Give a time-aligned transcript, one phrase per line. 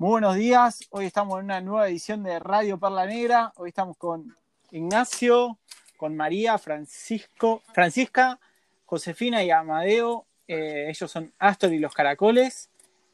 [0.00, 0.88] Muy buenos días.
[0.88, 3.52] Hoy estamos en una nueva edición de Radio Perla Negra.
[3.56, 4.34] Hoy estamos con
[4.70, 5.58] Ignacio,
[5.98, 8.40] con María, Francisco, Francisca,
[8.86, 10.24] Josefina y Amadeo.
[10.48, 12.70] Eh, ellos son Astor y los Caracoles.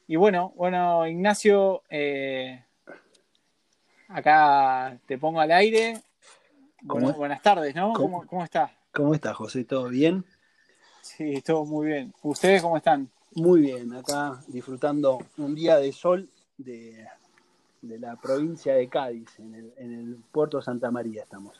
[0.07, 2.63] Y bueno, bueno, Ignacio, eh,
[4.07, 6.01] acá te pongo al aire.
[6.83, 7.91] Buenas tardes, ¿no?
[7.91, 8.19] ¿Cómo?
[8.19, 8.71] ¿Cómo, cómo estás?
[8.93, 9.65] ¿Cómo estás, José?
[9.65, 10.23] ¿Todo bien?
[11.01, 12.13] Sí, todo muy bien.
[12.21, 13.11] ¿Ustedes cómo están?
[13.35, 17.07] Muy bien, acá disfrutando un día de sol de,
[17.81, 21.59] de la provincia de Cádiz, en el, en el puerto Santa María estamos.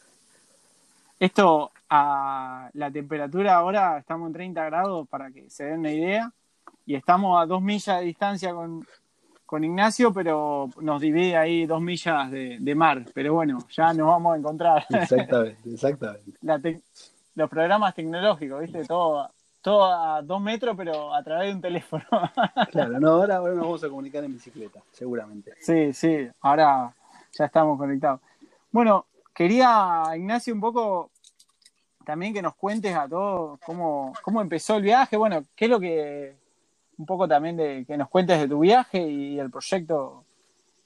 [1.20, 6.32] Esto, a la temperatura ahora estamos en 30 grados para que se den una idea.
[6.86, 8.86] Y estamos a dos millas de distancia con,
[9.46, 13.04] con Ignacio, pero nos divide ahí dos millas de, de mar.
[13.14, 14.86] Pero bueno, ya nos vamos a encontrar.
[14.90, 16.32] Exactamente, exactamente.
[16.42, 16.62] La
[17.36, 18.84] los programas tecnológicos, ¿viste?
[18.86, 19.30] Todo,
[19.68, 22.06] todo a dos metros, pero a través de un teléfono.
[22.72, 25.56] Claro, no, ahora, ahora nos vamos a comunicar en bicicleta, seguramente.
[25.60, 26.96] Sí, sí, ahora
[27.38, 28.22] ya estamos conectados.
[28.72, 31.12] Bueno, quería, Ignacio, un poco
[32.06, 35.82] también que nos cuentes a todos cómo, cómo empezó el viaje, bueno, qué es lo
[35.82, 36.38] que,
[36.98, 40.24] un poco también de que nos cuentes de tu viaje y el proyecto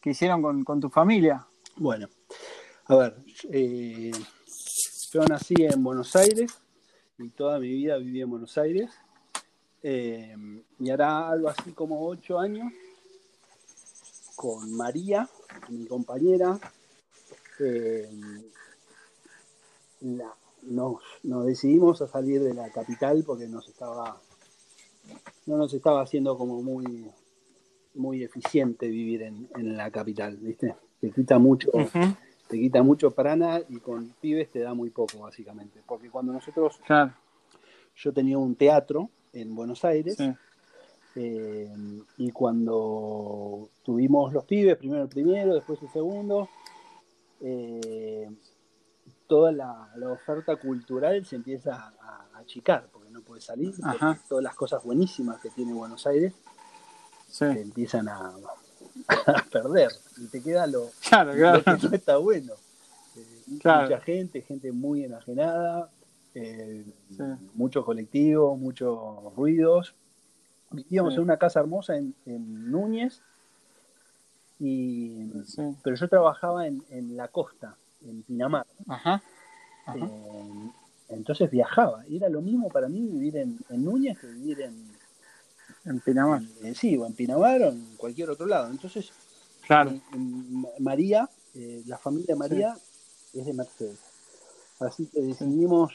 [0.02, 1.45] que hicieron con, con tu familia.
[1.75, 2.08] Bueno,
[2.88, 3.16] a ver,
[3.52, 4.11] eh,
[5.11, 6.59] yo nací en Buenos Aires
[7.23, 8.91] y toda mi vida viví en Buenos Aires.
[9.83, 10.36] Eh,
[10.80, 12.72] y hará algo así como ocho años
[14.36, 15.27] con María,
[15.69, 16.59] mi compañera.
[17.59, 18.09] eh,
[20.02, 24.19] nos decidimos a salir de la capital porque nos estaba
[25.45, 27.11] no nos estaba haciendo como muy
[27.94, 30.75] muy eficiente vivir en, en la capital, ¿viste?
[30.99, 31.72] Te quita mucho,
[32.52, 35.81] te quita mucho prana y con pibes te da muy poco, básicamente.
[35.88, 37.13] Porque cuando nosotros, Claro,
[37.95, 40.33] yo tenía un teatro en Buenos Aires, sí.
[41.16, 41.73] eh,
[42.17, 46.49] y cuando tuvimos los pibes, primero el primero, después el segundo,
[47.39, 48.30] eh,
[49.27, 53.73] toda la, la oferta cultural se empieza a, a achicar, porque no puedes salir,
[54.27, 56.33] todas las cosas buenísimas que tiene Buenos Aires
[57.30, 57.45] sí.
[57.45, 58.33] te empiezan a,
[59.27, 61.63] a perder, y te queda lo, Claro, lo claro.
[61.63, 62.53] que no está bueno.
[63.17, 63.83] Eh, Claro.
[63.89, 65.89] Mucha gente, gente muy enajenada,
[66.35, 67.23] eh, Sí.
[67.55, 68.97] muchos colectivos, muchos
[69.35, 69.93] ruidos.
[70.71, 71.17] Vivíamos Sí.
[71.17, 73.21] en una casa hermosa en, en Núñez,
[74.59, 75.61] y, Sí.
[75.83, 77.75] pero yo trabajaba en, en la costa,
[78.05, 78.65] en Pinamar.
[78.87, 79.21] Ajá.
[79.85, 79.97] Ajá.
[79.97, 80.69] Eh,
[81.09, 82.05] entonces viajaba.
[82.08, 84.90] Y era lo mismo para mí vivir en, en Núñez que vivir en,
[85.86, 86.42] En Pinamar.
[86.61, 88.69] en- sí, o en Pinamar o en cualquier otro lado.
[88.71, 89.11] Entonces
[89.65, 89.92] Claro.
[90.14, 92.77] M- María, eh, la familia María
[93.33, 93.99] es de Mercedes.
[94.80, 95.91] Así que decidimos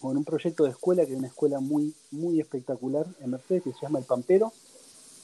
[0.00, 3.72] con un proyecto de escuela, que es una escuela muy, muy espectacular en Mercedes, que
[3.72, 4.52] se llama El Pampero,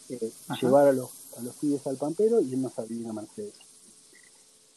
[0.09, 0.31] eh,
[0.61, 3.55] llevar a los, a los pibes al Pampero y irnos a vivir a Mercedes.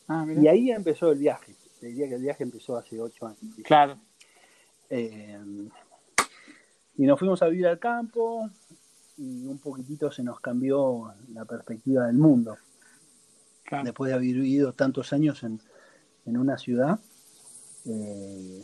[0.07, 0.25] Ah.
[0.41, 1.53] Y ahí empezó el viaje.
[1.80, 3.40] Te diría que el viaje empezó hace ocho años.
[3.63, 3.97] Claro.
[4.90, 5.40] Eh,
[6.97, 8.50] y nos fuimos a vivir al campo
[9.22, 12.58] y un poquitito se nos cambió la perspectiva del mundo.
[13.64, 13.86] Claro.
[13.86, 15.62] después de haber vivido tantos años en,
[16.26, 17.00] en una ciudad,
[17.86, 18.64] eh,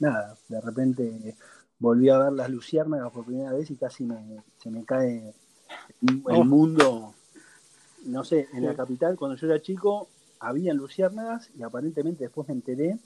[0.00, 1.34] nada, de repente
[1.78, 5.32] volví a ver las luciérnagas por primera vez y casi me, se me cae
[6.02, 6.44] el Oh.
[6.44, 7.14] mundo.
[8.04, 10.08] No sé, en la capital, cuando yo era chico,
[10.40, 12.98] habían luciérnagas y aparentemente después me enteré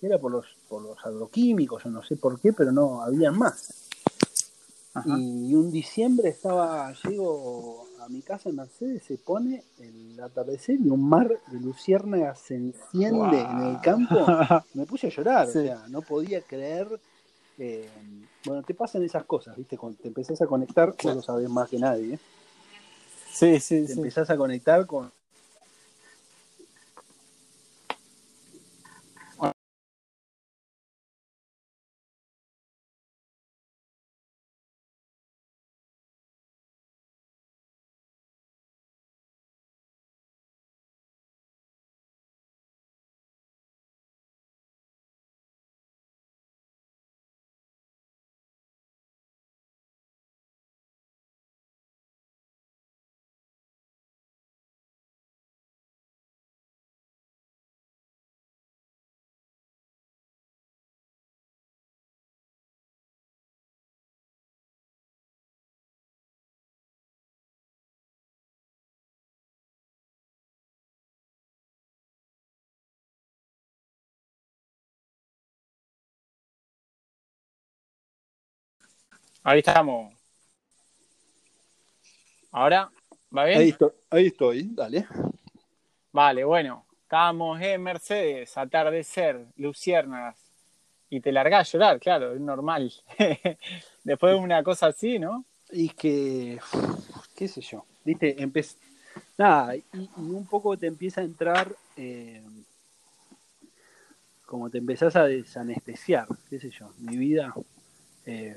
[0.00, 3.36] que era por los, por los agroquímicos, o no sé por qué, pero no, habían
[3.36, 3.87] más.
[4.94, 5.18] Ajá.
[5.18, 10.88] Y un diciembre estaba, llego a mi casa en Mercedes, se pone el atardecer y
[10.88, 14.26] un mar de luciérnagas se enciende en el campo.
[14.74, 15.58] Me puse a llorar, Sí.
[15.58, 16.88] o sea, no podía creer.
[17.58, 17.88] eh,
[18.44, 19.76] bueno, te pasan esas cosas, ¿viste?
[19.76, 21.16] Cuando te empezás a conectar, vos Claro.
[21.16, 22.18] lo sabés más que nadie, ¿eh?
[23.30, 23.92] Sí, sí, Te sí.
[23.94, 25.12] empezás a conectar con.
[79.42, 80.12] Ahí estamos.
[82.52, 82.90] Ahora,
[83.36, 83.58] ¿Va bien?
[83.58, 85.06] Ahí estoy, ahí estoy, dale.
[86.12, 86.84] Vale, bueno.
[87.02, 90.36] Estábamos en Mercedes, atardecer, luciérnagas.
[91.10, 92.92] Y te largás a llorar, claro, es normal.
[94.04, 95.44] Después de una cosa así, ¿no?
[95.70, 96.58] Y que,
[97.34, 98.76] qué sé yo, viste, empe-
[99.38, 102.42] nada, y, y un poco te empieza a entrar, eh,
[104.46, 107.54] como te empezás a desanestesiar, qué sé yo, mi vida,
[108.26, 108.56] eh,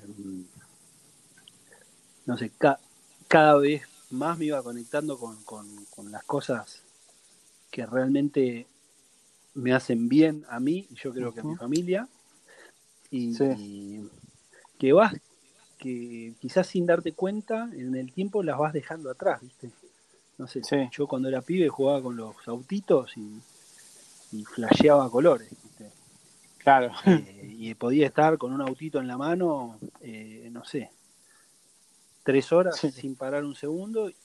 [2.26, 2.80] no sé, ca-
[3.28, 6.84] cada vez más me iba conectando con, con- con las cosas
[7.70, 8.68] que realmente
[9.54, 12.08] me hacen bien a mí y yo creo que a mi familia.
[13.10, 13.44] Y, Sí.
[13.58, 14.10] y
[14.78, 15.14] que vas,
[15.78, 19.70] que quizás sin darte cuenta, en el tiempo las vas dejando atrás, ¿viste?
[20.38, 20.78] No sé, Sí.
[20.92, 23.42] yo cuando era pibe jugaba con los autitos y,
[24.32, 25.92] y flasheaba colores, ¿viste?
[26.58, 26.92] Claro.
[27.06, 30.90] Eh, y podía estar con un autito en la mano, eh, no sé,
[32.24, 32.92] tres horas Sí.
[32.92, 34.16] sin parar un segundo y,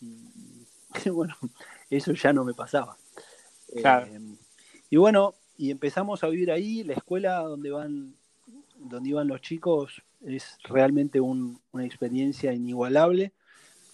[1.04, 1.34] y bueno,
[1.90, 2.96] eso ya no me pasaba.
[3.68, 4.06] Eh, Claro.
[4.90, 8.14] y bueno, y empezamos a vivir ahí, la escuela donde van,
[8.76, 13.32] donde iban los chicos es realmente un- una experiencia inigualable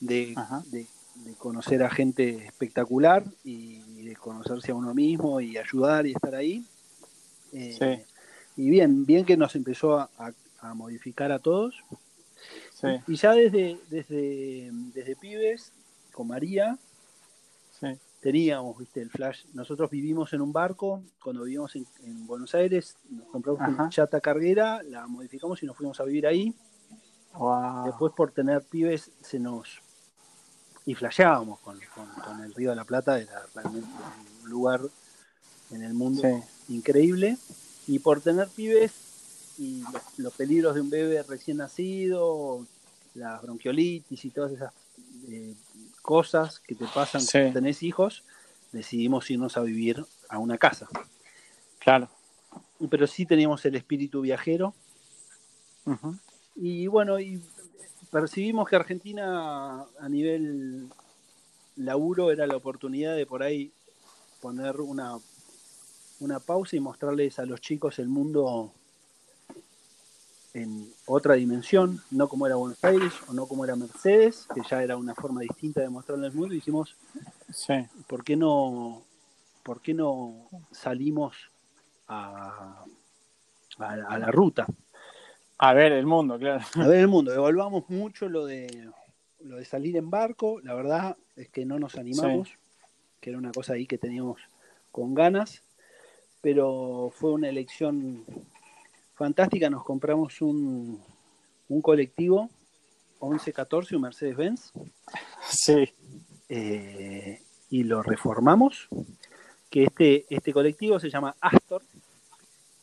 [0.01, 0.63] de, Ajá.
[0.71, 6.13] de- de conocer a gente espectacular y, de conocerse a uno mismo y ayudar y
[6.13, 6.65] estar ahí.
[7.53, 8.63] Eh, Sí.
[8.63, 11.77] Y bien, bien que nos empezó a, a- a modificar a todos.
[12.83, 15.73] Sí, Y ya desde, desde, desde pibes,
[16.13, 16.77] con María,
[17.81, 17.87] sí.
[18.21, 19.45] teníamos, viste, el flash.
[19.55, 23.71] Nosotros vivimos en un barco, cuando vivimos en, en Buenos Aires, nos compramos Ajá.
[23.71, 26.55] una chata carguera, la modificamos y nos fuimos a vivir ahí.
[27.35, 27.87] Wow.
[27.87, 29.81] Después por tener pibes se nos...
[30.85, 33.89] Y flasheábamos con, con- con el Río de la Plata, era realmente
[34.43, 34.81] un lugar
[35.71, 36.75] en el mundo Sí.
[36.75, 37.39] increíble.
[37.87, 38.93] Y por tener pibes
[39.59, 42.67] y los, los peligros de un bebé recién nacido,
[43.15, 44.73] la bronquiolitis y todas esas
[45.29, 45.55] eh,
[46.01, 47.33] cosas que te pasan Sí.
[47.33, 48.25] cuando tenés hijos,
[48.73, 50.89] decidimos irnos a vivir a una casa.
[51.79, 52.09] Claro.
[52.91, 54.75] Pero sí teníamos el espíritu viajero
[56.55, 57.43] y bueno, y
[58.11, 60.89] percibimos que Argentina a nivel
[61.77, 63.73] laburo era la oportunidad de por ahí
[64.41, 65.17] poner una,
[66.21, 68.73] una pausa y mostrarles a los chicos el mundo
[70.55, 74.83] en otra dimensión, no como era Buenos Aires o no como era Mercedes, que ya
[74.83, 76.97] era una forma distinta de mostrarles el mundo, y dijimos,
[77.51, 77.75] Sí.
[78.07, 79.03] ¿por qué no,
[79.63, 81.37] por qué no salimos
[82.09, 82.85] a,
[83.79, 84.67] a, a la ruta?
[85.59, 86.65] A ver, el mundo, claro.
[86.75, 88.91] A ver el mundo, evaluamos mucho lo de
[89.41, 92.51] lo de salir en barco, la verdad es que no nos animamos,
[93.21, 94.41] que era una cosa ahí que teníamos
[94.93, 95.63] con ganas,
[96.41, 98.25] pero fue una elección
[99.15, 101.03] fantástica, nos compramos un,
[101.69, 102.51] un colectivo
[103.21, 104.73] 1114, un Mercedes-Benz,
[105.49, 105.93] Sí.
[106.49, 108.89] eh, y lo reformamos,
[109.71, 111.83] que este, este colectivo se llama Astor,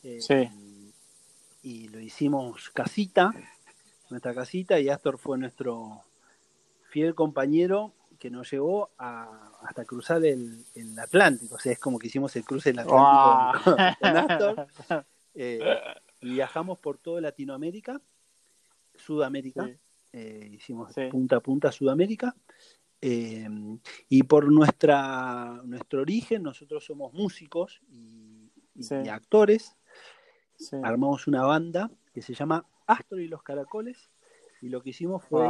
[0.03, 0.49] eh, Sí.
[1.61, 3.31] y lo hicimos casita,
[4.09, 6.03] nuestra casita, y Astor fue nuestro
[6.89, 11.99] fiel compañero que nos llevó a- hasta cruzar el, el Atlántico, o sea, es como
[11.99, 14.67] que hicimos el cruce del Atlántico con, con Astor,
[15.35, 15.59] eh,
[16.21, 18.01] y viajamos por toda Latinoamérica,
[18.95, 19.74] Sudamérica, Sí.
[20.13, 21.07] eh, hicimos Sí.
[21.10, 22.36] punta a punta Sudamérica,
[23.01, 23.48] eh,
[24.10, 28.95] y por nuestra, nuestro origen, nosotros somos músicos y, y- Sí.
[29.06, 29.76] y actores,
[30.83, 34.09] armamos una banda que se llama Astor y los Caracoles,
[34.61, 35.49] y lo que hicimos fue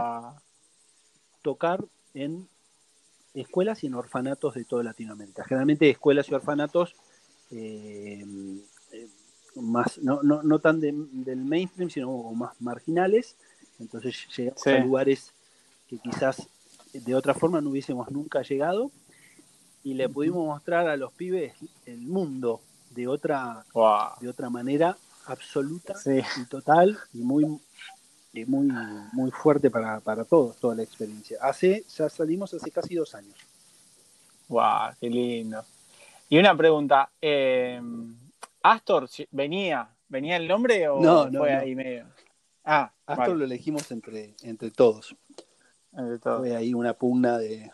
[1.41, 1.83] tocar
[2.13, 2.47] en
[3.33, 5.43] escuelas y en orfanatos de toda Latinoamérica.
[5.45, 6.95] Generalmente escuelas y orfanatos
[7.51, 8.23] eh,
[9.55, 13.35] más, no, no, no tan de- del mainstream, sino como más marginales.
[13.79, 14.69] Entonces llegamos Sí.
[14.71, 15.31] a lugares
[15.87, 16.47] que quizás
[16.93, 18.91] de otra forma no hubiésemos nunca llegado
[19.83, 21.53] y le pudimos mostrar a los pibes
[21.85, 24.09] el mundo de otra, Wow.
[24.19, 26.19] de otra manera absoluta Sí.
[26.41, 27.45] y total y muy
[28.33, 28.67] y muy
[29.13, 33.35] muy fuerte para, para todos toda la experiencia hace ya salimos hace casi dos años
[34.47, 35.63] Wow, qué lindo.
[36.27, 37.79] Y una pregunta, eh,
[38.61, 39.95] ¿Astor venía?
[40.07, 41.59] ¿Venía el nombre o No, no, fue no.
[41.59, 42.07] ahí medio?
[42.63, 45.15] Ah, Astor vale, lo elegimos entre entre todos
[45.93, 46.39] entre todo.
[46.39, 47.71] fue ahí una pugna de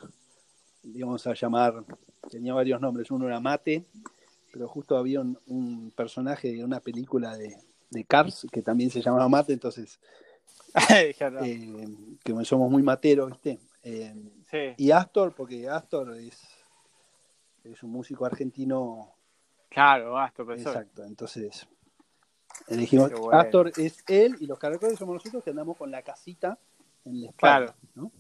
[0.83, 1.83] íbamos a llamar
[2.29, 3.85] tenía varios nombres uno era Mate
[4.53, 7.57] pero justo había un, un personaje de una película de,
[7.89, 9.99] de Cars que también se llamaba Mate entonces
[10.91, 11.15] eh,
[12.23, 14.13] que somos muy materos viste Eh,
[14.49, 16.41] sí, y Astor porque Astor es
[17.63, 19.14] es un músico argentino
[19.75, 20.73] claro, Astor, profesor.
[20.73, 21.67] Exacto, entonces
[22.67, 23.39] elegimos bueno.
[23.39, 26.57] Astor es él y los caracoles somos nosotros que andamos con la casita
[27.05, 27.75] en la espalda, Claro.
[27.95, 28.11] ¿no?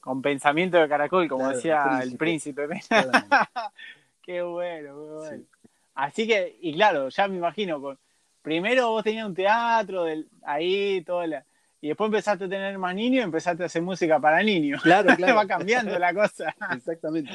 [0.00, 2.68] con pensamiento de caracol, como Claro, decía el el príncipe.
[4.22, 5.30] qué bueno, qué bueno.
[5.30, 5.46] Sí.
[5.94, 7.98] Así que, y claro, ya me imagino, con,
[8.42, 11.44] primero vos tenías un teatro del, ahí, todo la,
[11.80, 14.82] y después empezaste a tener más niños y empezaste a hacer música para niños.
[14.82, 15.36] Claro, claro.
[15.36, 16.54] Va cambiando la cosa.
[16.74, 17.30] Exactamente,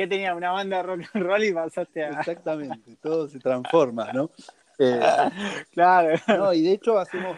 [0.00, 0.34] ¿Qué tenía?
[0.34, 2.08] Una banda de rock and roll y pasaste a...
[2.20, 2.96] exactamente.
[3.02, 4.30] Todo se transforma, ¿no?
[4.78, 4.98] Eh,
[5.72, 6.18] Claro.
[6.26, 7.36] no, y de hecho hacemos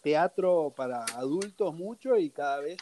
[0.00, 2.78] teatro para adultos mucho y cada vez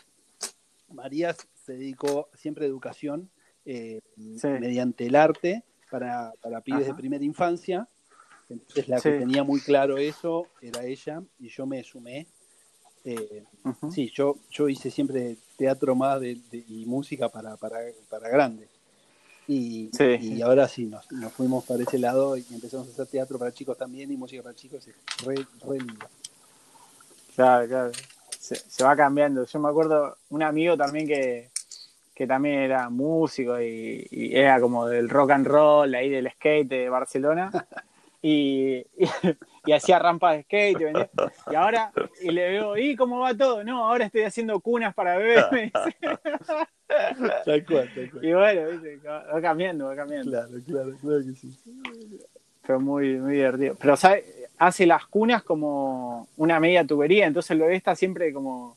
[0.92, 3.28] María se dedicó siempre a educación
[3.64, 4.46] eh, Sí.
[4.46, 6.92] mediante el arte para, para pibes Ajá.
[6.92, 7.88] de primera infancia.
[8.48, 9.10] Entonces la Sí.
[9.10, 12.28] que tenía muy claro eso era ella y yo me sumé.
[13.04, 13.42] Eh.
[13.92, 17.78] Sí, yo, yo hice siempre teatro más de, de- y música para, para,
[18.08, 18.68] para grandes.
[19.48, 20.16] Y, Sí.
[20.20, 23.52] y ahora sí, nos, nos fuimos para ese lado y empezamos a hacer teatro para
[23.52, 24.86] chicos también y música para chicos.
[24.86, 26.06] Es re, re lindo.
[27.34, 27.92] Claro, claro.
[28.38, 29.44] Se, se va cambiando.
[29.44, 31.50] Yo me acuerdo un amigo también que,
[32.14, 36.68] que también era músico y, y era como del rock and roll, ahí del skate
[36.68, 37.50] de Barcelona.
[38.22, 39.06] Y, y,
[39.66, 40.80] y hacía rampas de skate.
[41.50, 41.92] y ahora,
[42.22, 43.64] y le veo, ¿y cómo va todo?
[43.64, 45.44] No, ahora estoy haciendo cunas para bebés.
[45.52, 45.96] me dice.
[47.44, 48.24] Tal cual, tal cual.
[48.24, 48.60] Y bueno,
[49.04, 50.30] va cambiando, va cambiando.
[50.30, 51.58] Claro, claro, claro que sí.
[52.64, 53.74] Pero muy, muy divertido.
[53.74, 54.24] Pero, ¿sabes?
[54.56, 58.76] Hace las cunas como una media tubería, entonces el bebé está siempre como,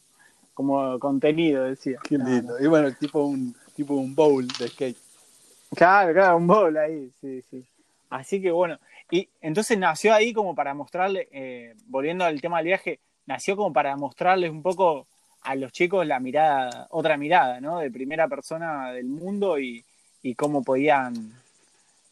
[0.55, 1.99] como contenido, decía.
[2.03, 2.59] Qué lindo.
[2.59, 4.97] Y bueno, tipo un, tipo un bowl de skate.
[5.75, 7.63] Claro, claro, un bowl ahí, sí, sí.
[8.09, 8.79] Así que bueno,
[9.11, 13.73] y entonces nació ahí como para mostrarle, eh, volviendo al tema del viaje, nació como
[13.73, 15.07] para mostrarles un poco
[15.41, 17.79] a los chicos la mirada, otra mirada, ¿no?
[17.79, 19.83] De primera persona del mundo y,
[20.21, 21.33] y cómo podían,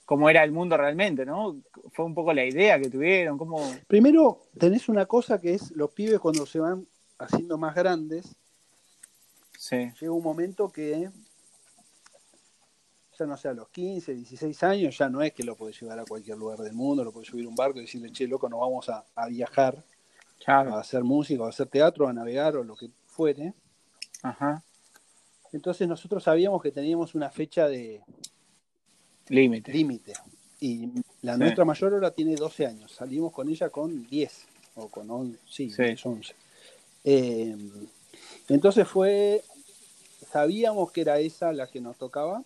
[0.06, 1.58] cómo era el mundo realmente, ¿no?
[1.92, 3.58] Fue un poco la idea que tuvieron, cómo...
[3.88, 6.88] Primero, tenés una cosa que es los pibes cuando se van
[7.20, 8.36] haciendo más grandes,
[9.58, 11.10] Sí, llega un momento que
[13.18, 16.00] ya no sé, a los 15, 16 años, ya no es que lo podés llevar
[16.00, 18.48] a cualquier lugar del mundo, lo podés subir a un barco y decirle, che, loco,
[18.50, 19.84] nos vamos a, a viajar,
[20.46, 23.54] a hacer música, a hacer teatro, a navegar o lo que fuere.
[24.22, 24.64] ajá,
[25.52, 28.02] Entonces nosotros sabíamos que teníamos una fecha de
[29.30, 29.72] límite.
[29.74, 30.14] límite.
[30.60, 30.88] Y
[31.22, 31.40] la Sí.
[31.40, 32.92] nuestra mayor ahora tiene 12 años.
[32.92, 35.84] Salimos con ella con 10, o con 11, sí, Sí.
[35.84, 36.36] 10, 11.
[37.04, 37.56] Eh,
[38.50, 39.44] entonces fue,
[40.32, 42.44] sabíamos que era esa la que nos tocaba,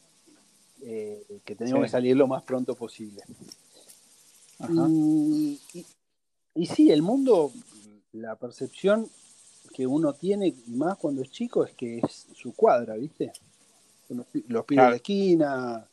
[0.81, 1.85] eh, que teníamos Sí.
[1.87, 3.23] que salir lo más pronto posible.
[4.59, 4.73] Ajá.
[4.89, 5.85] Y, y-
[6.55, 7.51] y sí, el mundo,
[8.13, 9.09] la percepción
[9.73, 13.31] que uno tiene, y más cuando es chico, es que es su cuadra, ¿viste?
[14.07, 14.89] Son los, los pibes Claro.
[14.91, 15.87] de esquina,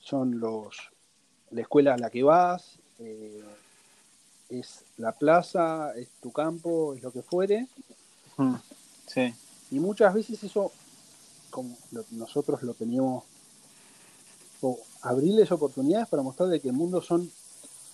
[0.00, 0.76] son los
[1.50, 3.40] la escuela a la que vas, eh,
[4.50, 7.68] es la plaza, es tu campo, es lo que fuere.
[8.36, 8.54] Mm,
[9.06, 9.32] Sí,
[9.70, 10.72] Y muchas veces eso,
[11.50, 13.24] como lo- nosotros lo teníamos,
[14.66, 17.30] o abrirles oportunidades para mostrarle que el mundo son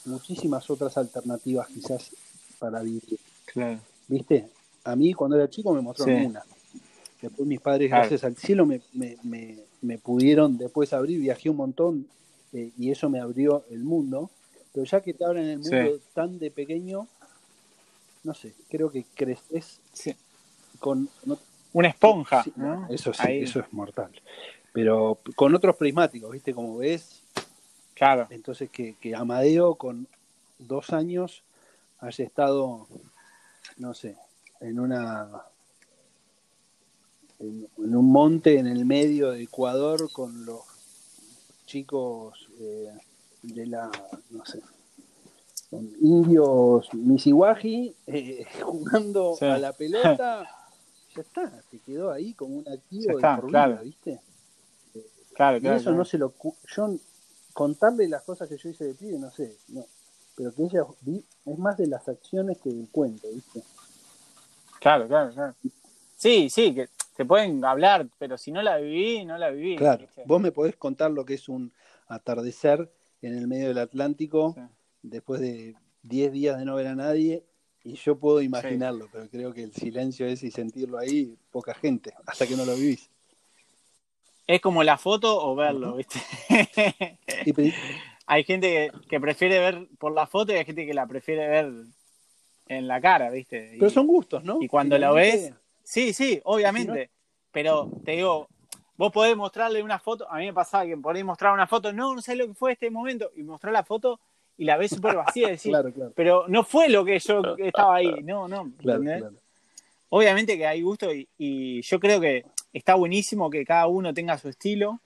[0.06, 2.10] muchísimas otras alternativas quizás
[2.58, 3.18] para vivir.
[3.46, 3.78] claro.
[4.08, 4.48] ¿Viste?
[4.84, 6.26] A mí cuando era chico me mostraron Sí.
[6.26, 6.42] una.
[7.22, 8.02] Después mis padres, Claro.
[8.02, 12.06] gracias al cielo, me, me, me, me pudieron después abrir, viajé un montón
[12.52, 14.28] eh, y eso me abrió el mundo.
[14.74, 16.00] Pero ya que te abren el mundo Sí.
[16.14, 17.06] tan de pequeño,
[18.24, 20.14] no sé, creo que creces Sí.
[20.80, 21.08] con...
[21.24, 21.38] no-
[21.74, 22.44] Una esponja.
[22.90, 23.42] Eso sí, Ahí.
[23.44, 24.10] eso es mortal.
[24.72, 26.54] Pero con otros prismáticos, ¿viste?
[26.54, 27.22] Como ves,
[27.94, 30.08] Claro, entonces que, que Amadeo con
[30.58, 31.44] dos años
[32.00, 32.88] haya estado,
[33.76, 34.16] no sé,
[34.60, 35.28] en una
[37.38, 40.62] en, en un monte en el medio de Ecuador con los
[41.66, 42.90] chicos eh,
[43.42, 43.90] de la,
[44.30, 44.60] no sé,
[45.70, 49.44] con indios Misiwaji eh, jugando Sí.
[49.44, 50.48] a la pelota,
[51.14, 53.82] ya está, se quedó ahí como un activo de por vida, claro.
[53.84, 54.20] ¿viste?
[55.34, 55.76] Claro, Y claro.
[55.76, 55.98] eso claro.
[55.98, 56.30] no se lo.
[56.30, 56.94] cu- Yo
[57.52, 59.56] contarle las cosas que yo hice de pibe, no sé.
[59.68, 59.84] No.
[60.34, 63.62] Pero que ella vi, es más de las acciones que del cuento, ¿viste?
[64.80, 65.54] Claro, claro, claro.
[66.16, 69.76] Sí, sí, que se pueden hablar, pero si no la viví, no la viví.
[69.76, 70.06] Claro.
[70.06, 70.22] ¿viste?
[70.26, 71.72] Vos me podés contar lo que es un
[72.08, 74.62] atardecer en el medio del Atlántico Sí.
[75.02, 77.44] después de 10 días de no ver a nadie.
[77.84, 82.14] Y yo puedo imaginarlo, pero creo que el silencio ese y sentirlo ahí, poca gente,
[82.26, 83.10] hasta que no lo vivís.
[84.46, 85.96] Es como la foto o verlo.
[85.96, 86.18] ¿viste?
[88.26, 91.49] Hay gente que, que prefiere ver por la foto y hay gente que la prefiere
[91.49, 91.72] ver
[92.68, 93.72] en la cara, ¿viste?
[93.75, 94.58] Y- pero son gustos, ¿no?
[94.61, 97.11] y cuando lo Finalmente, ves, Sí, sí, obviamente.
[97.50, 98.49] Pero te digo,
[98.96, 100.30] vos podés mostrarle una foto.
[100.30, 102.72] A mí me pasaba que ahí mostrar una foto, no, no sé lo que fue
[102.72, 103.30] este momento.
[103.37, 104.20] Y mostrar la foto
[104.56, 105.49] y la ves súper vacía.
[105.49, 106.12] y decís, Claro, claro.
[106.14, 108.14] pero no fue lo que yo estaba ahí.
[108.22, 108.72] No, no.
[108.80, 109.32] Claro.
[110.08, 114.38] Obviamente que hay gusto y, y yo creo que está buenísimo que cada uno tenga
[114.38, 115.00] su estilo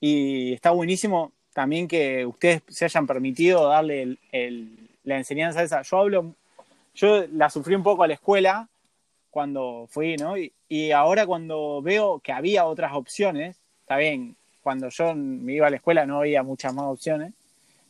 [0.00, 4.18] y está buenísimo también que ustedes se hayan permitido darle
[5.04, 5.80] la enseñanza esa.
[5.82, 6.34] Yo hablo,
[6.94, 8.68] yo la sufrí un poco a la escuela
[9.30, 10.34] cuando fui, ¿no?
[10.36, 10.52] Y,
[10.92, 15.76] ahora cuando veo que había otras opciones, está bien, cuando yo me iba a la
[15.76, 17.32] escuela no había muchas más opciones,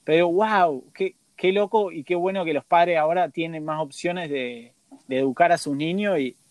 [0.04, 4.30] pero wow, qué, qué loco y qué bueno que los padres ahora tienen más opciones
[4.30, 4.72] de,
[5.08, 6.45] educar a sus niños y, y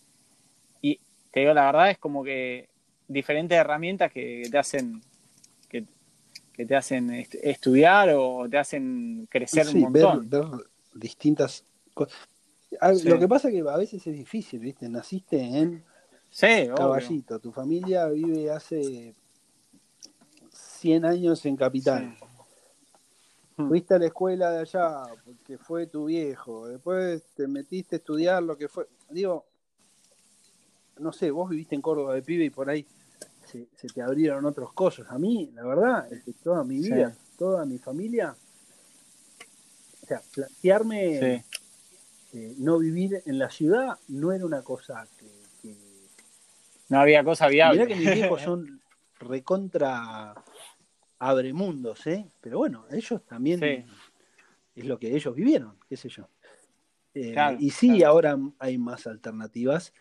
[1.36, 2.70] te digo la verdad, es como que
[3.06, 5.02] diferentes herramientas que te hacen
[5.68, 10.30] que te hacen estudiar o te hacen crecer un montón.
[10.30, 10.44] Ver,
[10.94, 11.62] distintas
[11.92, 12.16] cosas.
[13.04, 14.88] Lo que pasa es que a veces es difícil, ¿viste?
[14.88, 15.84] Naciste en
[16.74, 19.14] Caballito, tu familia vive hace
[20.48, 22.16] 100 años en Capital.
[23.58, 23.68] Hmm.
[23.68, 28.42] Fuiste a la escuela de allá porque fue tu viejo, después te metiste a estudiar
[28.42, 28.88] lo que fue.
[29.10, 29.44] Digo,
[30.98, 32.86] no sé, vos viviste en Córdoba de pibe y por ahí
[33.44, 35.06] se, te abrieron otros cosas.
[35.10, 38.34] A mí, la verdad, es que toda mi vida, toda mi familia,
[40.02, 41.44] o sea, plantearme
[42.32, 45.74] eh, no vivir en la ciudad no era una cosa que...
[46.88, 47.84] no había cosa viable.
[47.84, 48.80] Mirá que mis viejos son
[49.18, 50.34] recontra
[51.18, 52.30] abremundos, ¿eh?
[52.40, 53.86] Pero bueno, ellos también
[54.74, 56.28] es lo que ellos vivieron, qué sé yo.
[57.14, 59.94] Eh, y sí, ahora hay más alternativas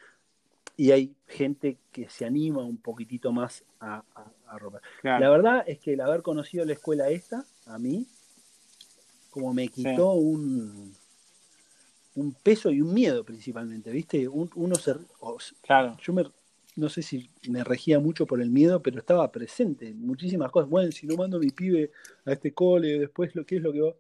[0.77, 4.03] y hay gente que se anima un poquitito más a,
[4.48, 4.82] a, robar.
[5.03, 8.05] La verdad es que el haber conocido la escuela esta, a mí,
[9.29, 10.94] como me quitó un,
[12.15, 14.27] un peso y un miedo principalmente, ¿viste?
[14.27, 14.96] uno se...
[15.62, 15.98] claro.
[16.01, 16.24] Yo me,
[16.75, 20.70] no sé si me regía mucho por el miedo, pero estaba presente muchísimas cosas.
[20.70, 21.91] Bueno, si no mando a mi pibe
[22.25, 23.94] a este cole, después lo que es lo que va...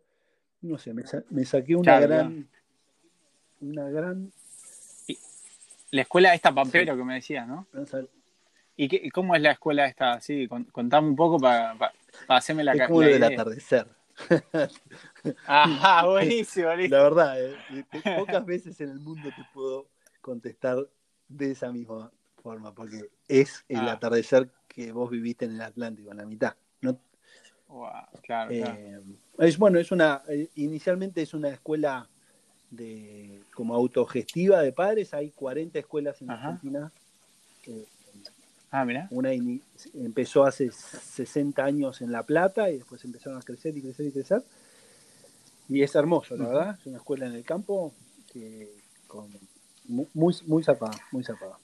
[0.61, 2.47] No sé, me, me saqué una gran...
[3.61, 4.31] Una gran
[5.95, 7.67] la escuela esta Pampero que me decías, ¿no?
[8.77, 10.19] ¿Y, qué, cómo es la escuela esta?
[10.19, 11.77] Sí, contame un poco para
[12.27, 13.87] hacerme la Es como del atardecer.
[15.47, 17.55] Ajá, buenísimo, La verdad, eh,
[18.17, 19.87] pocas veces en el mundo te puedo
[20.21, 20.87] contestar
[21.27, 23.93] de esa misma forma, porque es el ah.
[23.93, 26.55] atardecer que vos viviste en el Atlántico, en la mitad.
[26.81, 26.99] ¿no?
[28.21, 29.01] claro, eh,
[29.39, 32.09] Es, bueno, es una, eh, inicialmente es una escuela
[32.71, 35.13] de como autogestiva de padres.
[35.13, 36.91] Hay 40 escuelas en Argentina.
[38.71, 39.07] ah, mira.
[39.11, 39.31] Una
[39.93, 44.11] empezó hace 60 años en La Plata y después empezaron a crecer y crecer y
[44.11, 44.43] crecer.
[45.67, 46.77] Y es hermoso, la verdad.
[46.79, 47.93] Es una escuela en el campo
[48.31, 48.69] que
[49.87, 51.57] muy, muy zapada, muy zapada.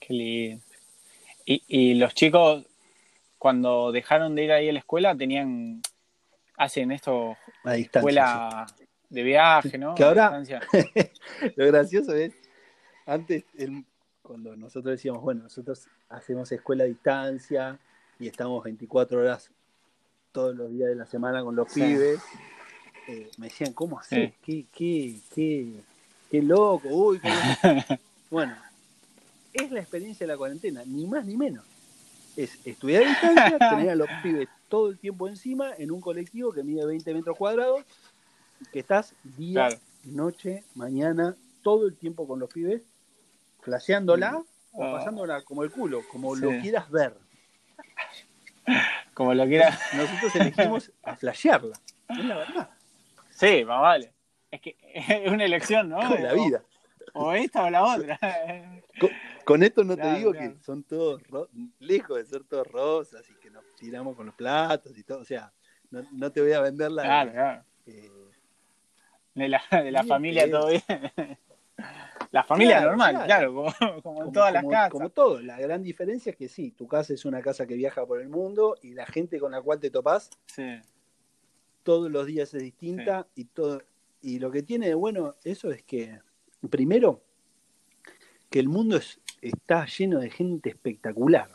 [0.00, 0.64] Qué lindo.
[1.44, 2.66] Y, y los chicos,
[3.38, 5.80] cuando dejaron de ir ahí a la escuela, tenían
[6.56, 8.66] hacen esto a escuela
[9.08, 9.94] de viaje, ¿no?
[9.94, 10.42] Que ahora,
[11.56, 12.34] lo gracioso es,
[13.06, 13.44] antes,
[14.22, 17.78] cuando nosotros decíamos, bueno, nosotros hacemos escuela a distancia
[18.18, 19.50] y estamos 24 horas
[20.32, 22.20] todos los días de la semana con los pibes,
[23.08, 24.34] eh, me decían, ¿cómo haces?
[24.42, 25.72] ¿Qué, qué, qué,
[26.30, 26.88] qué loco?
[26.88, 27.20] Uy,
[28.30, 28.54] bueno,
[29.52, 31.64] es la experiencia de la cuarentena, ni más ni menos.
[32.36, 36.52] Es estudiar a distancia, tener a los pibes todo el tiempo encima en un colectivo
[36.52, 37.82] que mide 20 metros cuadrados
[38.72, 39.68] que estás día,
[40.04, 42.82] noche, mañana, todo el tiempo con los pibes,
[43.60, 44.42] flasheándola
[44.72, 47.14] o pasándola como el culo, como lo quieras ver.
[49.14, 49.78] Como lo quieras.
[49.94, 52.70] Nosotros elegimos a flashearla, es la verdad.
[53.30, 54.12] Sí, más vale.
[54.50, 55.98] Es que es una elección, ¿no?
[55.98, 56.62] la vida.
[57.12, 58.18] O, esta o la otra.
[59.44, 61.22] Con, esto no te digo que son todos
[61.78, 65.20] lejos de ser todos rosas y que nos tiramos con los platos y todo.
[65.20, 65.52] O sea,
[65.90, 67.02] no, te voy a vender la.
[67.02, 68.10] Claro, eh,
[69.36, 70.82] de la, de la familia todo bien.
[72.32, 73.72] La familia normal, claro,
[74.02, 74.90] como, en todas las casas.
[74.90, 78.04] Como todo, la gran diferencia es que sí, tu casa es una casa que viaja
[78.04, 80.30] por el mundo y la gente con la cual te topás
[81.82, 83.80] todos los días es distinta y todo
[84.20, 86.18] y lo que tiene de bueno eso es que
[86.68, 87.22] primero
[88.50, 88.98] que el mundo
[89.40, 91.48] está lleno de gente espectacular.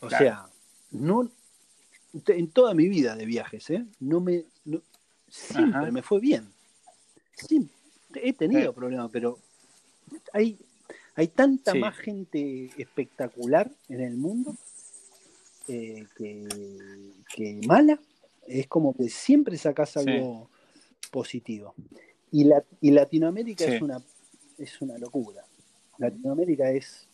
[0.00, 0.46] o sea,
[0.92, 1.28] no
[2.28, 3.84] en toda mi vida de viajes, ¿eh?
[4.00, 4.44] no me
[5.28, 6.48] siempre me fue bien.
[8.14, 9.38] he tenido problemas, pero
[10.32, 10.58] hay,
[11.14, 14.56] hay tanta más gente espectacular en el mundo
[15.68, 17.98] eh, que, mala.
[18.46, 20.48] Es como que siempre sacas algo
[21.10, 21.74] positivo.
[22.30, 24.00] Y, la, y Latinoamérica es, una,
[24.58, 25.44] es una locura.
[25.98, 27.08] Latinoamérica es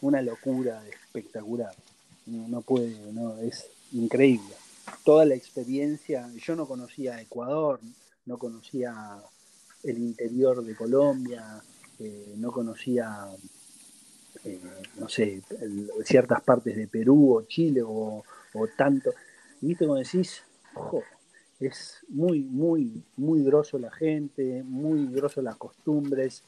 [0.00, 1.74] una locura espectacular.
[2.26, 4.54] No, no puede, no, es increíble
[5.04, 6.28] toda la experiencia.
[6.36, 7.80] Yo no conocía Ecuador,
[8.24, 8.94] no conocía
[9.82, 11.62] el interior de Colombia,
[11.98, 13.26] eh, no conocía,
[14.44, 14.60] eh,
[14.98, 15.42] no sé,
[16.04, 18.22] ciertas partes de Perú o Chile o,
[18.76, 19.12] tanto.
[19.60, 20.42] Y viste como decís,
[20.74, 21.02] ojo,
[21.60, 26.42] es muy, muy, muy grosso la gente, muy grosso las costumbres.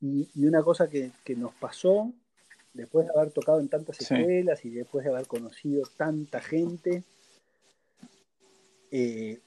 [0.00, 2.12] Y, una cosa que, nos pasó,
[2.74, 7.04] después de haber tocado en tantas escuelas y después de haber conocido tanta gente,
[8.92, 9.40] eh,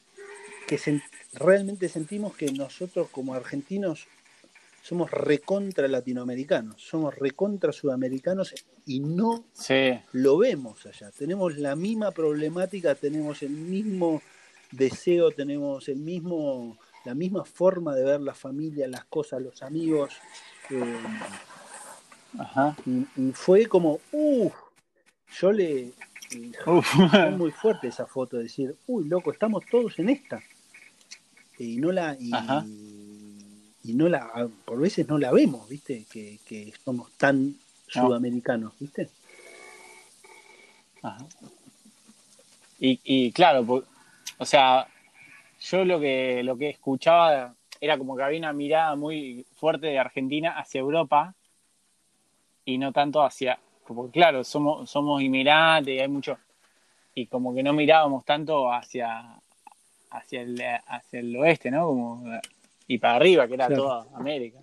[0.68, 1.02] que
[1.34, 4.08] realmente sentimos que nosotros como argentinos
[4.82, 8.54] somos recontra latinoamericanos, somos recontra sudamericanos
[8.86, 9.46] y no
[10.12, 11.10] lo vemos allá.
[11.12, 14.22] Tenemos la misma problemática, tenemos el mismo
[14.72, 20.14] deseo, tenemos el mismo, la misma forma de ver la familia, las cosas, los amigos.
[20.70, 21.00] Eh,
[22.86, 24.54] y, fue como, uff,
[25.40, 25.94] yo le...
[26.64, 30.42] Fue muy fuerte esa foto, decir, uy, loco, estamos todos en esta.
[31.58, 32.16] Y no la...
[32.20, 32.32] Y,
[33.86, 36.06] y no la, por veces no la vemos, ¿viste?
[36.12, 37.56] Que, somos tan
[37.88, 39.10] sudamericanos, ¿viste?
[42.80, 43.86] Y, y claro,
[44.40, 44.88] o sea,
[45.62, 50.00] yo lo que, lo que escuchaba era como que había una mirada muy fuerte de
[50.00, 51.36] Argentina hacia Europa
[52.66, 53.60] y no tanto hacia,
[53.94, 56.38] porque claro, somos, somos inmigrantes y hay mucho,
[57.14, 59.40] y como que no mirábamos tanto hacia,
[60.10, 61.88] hacia, el, hacia el oeste, ¿no?
[61.88, 62.24] Como
[62.88, 64.60] y para arriba, que era toda América.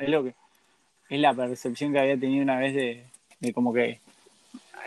[0.00, 0.34] es lo que
[1.08, 2.74] es la percepción que había tenido una vez
[3.40, 4.00] de, como que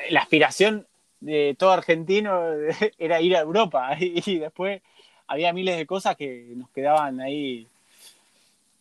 [0.09, 0.87] la aspiración
[1.19, 2.41] de todo argentino
[2.97, 4.81] era ir a Europa y, después
[5.27, 7.67] había miles de cosas que nos quedaban ahí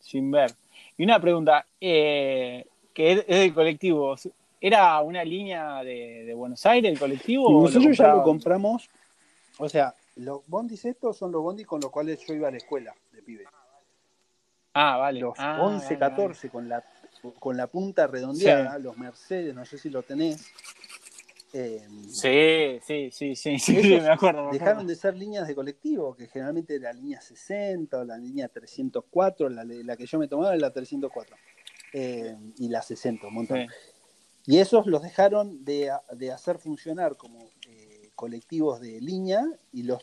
[0.00, 0.52] sin ver.
[0.96, 4.16] Y una pregunta, eh, que es del colectivo,
[4.62, 7.62] ¿era una línea de, Buenos Aires el colectivo?
[7.62, 8.88] nosotros ya lo compramos,
[9.58, 12.58] o sea, los bondis estos son los bondis con los cuales yo iba a la
[12.58, 13.44] escuela de pibe.
[14.74, 15.20] Ah, vale.
[15.20, 16.82] Los 11, ah, 14 Con, la,
[17.38, 20.50] con la punta redondeada, los Mercedes, no sé si lo tenés.
[21.54, 24.50] Eh, sí, sí, sí, sí, sí, me acuerdo.
[24.50, 28.48] dejaron de ser líneas de colectivo, que generalmente era la línea 60 o la línea
[28.48, 31.36] 304, la, la que yo me tomaba era la 304.
[31.94, 33.66] Eh, y la 60, un montón.
[34.46, 40.02] Y esos los dejaron de, de hacer funcionar como eh, colectivos de línea y los,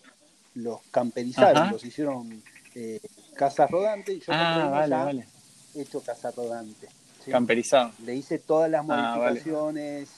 [0.55, 2.41] los camperizaron, los hicieron
[2.75, 2.99] eh,
[3.35, 5.11] casa rodante y yo ah,
[5.75, 6.87] he hecho casa rodante.
[7.29, 7.91] Camperizado.
[8.05, 10.09] Le hice todas las ah, modificaciones.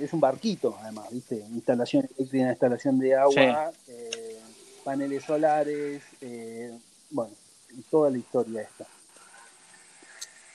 [0.00, 1.36] es un barquito, además, ¿viste?
[1.36, 4.38] Instalación eléctrica, instalación de agua, eh,
[4.84, 6.76] paneles solares, eh,
[7.10, 7.34] bueno,
[7.90, 8.86] toda la historia esta.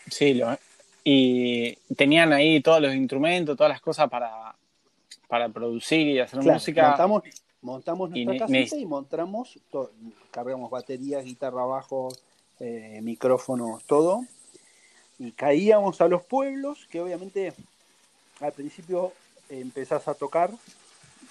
[0.10, 0.58] Sí, lo,
[1.04, 4.56] y tenían ahí todos los instrumentos, todas las cosas para,
[5.28, 6.98] para producir y hacer música.
[7.62, 9.58] Montamos nuestra casita y montamos,
[10.32, 12.10] cargamos baterías, guitarra, bajo,
[12.60, 14.26] eh, micrófonos, todo.
[15.18, 17.54] Y caíamos a los pueblos, que obviamente
[18.42, 19.13] al principio
[19.50, 20.52] empezás a tocar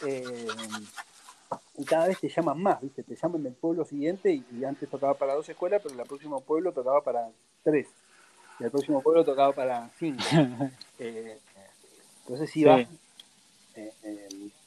[0.06, 0.46] eh,
[1.76, 3.02] y cada vez te llaman más, ¿viste?
[3.02, 6.72] Te llaman del pueblo siguiente y, antes tocaba para dos escuelas, pero el próximo pueblo
[6.72, 7.28] tocaba para
[7.62, 7.88] tres.
[8.62, 10.22] Y el próximo pueblo tocaba para cinco.
[10.98, 11.36] Eh,
[12.20, 12.78] entonces iba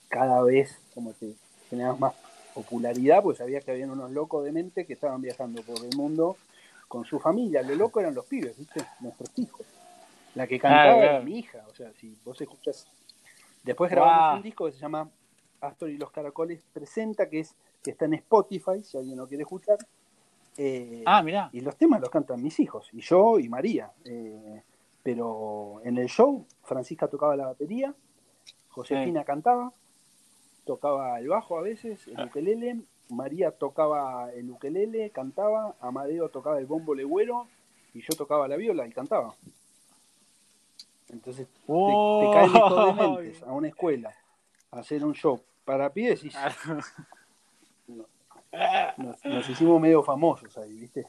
[0.10, 1.34] cada vez como te
[1.70, 2.14] generabas más
[2.54, 6.36] popularidad, pues sabías que habían unos locos de mente que estaban viajando por el mundo
[6.90, 7.62] con su familia.
[7.62, 8.86] Lo loco eran los pibes, ¿viste?
[9.00, 9.66] Nuestros hijos.
[10.34, 11.64] La que cantaba era mi hija.
[11.70, 12.86] O sea, si vos escuchas.
[13.64, 15.10] Después grabamos un disco que se llama
[15.62, 19.44] Astor y los Caracoles Presenta, que es que está en Spotify, si alguien lo quiere
[19.44, 19.78] escuchar.
[20.58, 21.50] Eh, ah, mira.
[21.52, 23.92] Y los temas los cantan mis hijos, y yo y María.
[24.06, 24.62] Eh,
[25.04, 27.94] pero en el show, Francisca tocaba la batería,
[28.70, 29.72] Josefina cantaba,
[30.66, 32.26] tocaba el bajo a veces, el ah.
[32.26, 37.48] ukelele, María tocaba el ukelele, cantaba, Amadeo tocaba el bombo legüero
[37.94, 39.36] y yo tocaba la viola y cantaba.
[41.10, 42.32] Entonces te, oh.
[42.34, 44.14] caen estos dementes a una escuela
[44.72, 46.32] a hacer un show para pies y
[48.98, 51.08] nos, nos, hicimos medio famosos ahí, ¿viste?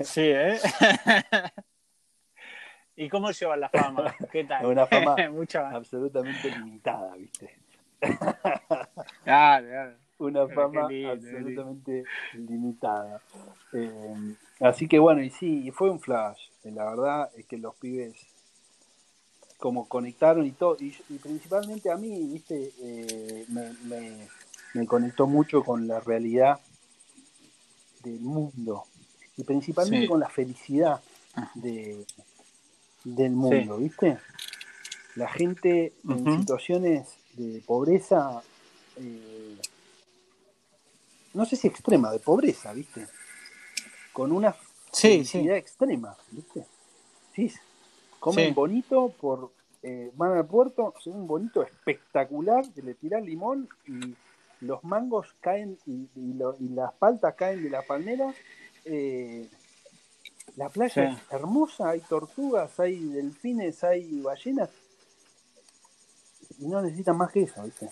[0.00, 0.58] Sí, ¿eh?
[2.96, 4.14] ¿Y cómo lleva la fama?
[4.32, 4.66] ¿Qué tal?
[4.66, 5.16] Una fama
[5.72, 7.58] absolutamente limitada, ¿viste?
[9.24, 13.20] Claro, Una fama absolutamente limitada.
[13.74, 16.48] Eh, así que bueno, y sí, fue un flash.
[16.64, 18.26] Eh, la verdad es que los pibes
[19.58, 24.28] como conectaron y todo, y, principalmente a mí, viste, eh, me,
[24.84, 26.60] conectó mucho con la realidad
[28.02, 28.84] del mundo
[29.36, 31.00] y principalmente con la felicidad
[31.54, 32.04] de,
[33.04, 34.18] del mundo, ¿viste?
[35.14, 38.42] La gente en situaciones de pobreza,
[38.96, 39.56] eh,
[41.32, 43.06] no sé si extrema, de pobreza, ¿viste?
[44.16, 44.56] con una
[44.92, 46.64] Sí, felicidad extrema, ¿viste?
[47.34, 47.52] Sí,
[48.18, 53.68] comen bonito por eh, van al puerto, se un bonito espectacular, que le tiras limón
[53.86, 54.16] y
[54.60, 58.32] los mangos caen y, y lo- y las paltas caen de la palmera.
[58.84, 59.48] eh,
[60.56, 61.16] la playa Sí.
[61.22, 64.70] es hermosa, hay tortugas, hay delfines, hay ballenas.
[66.58, 67.90] Y no necesitan más que eso, ¿viste?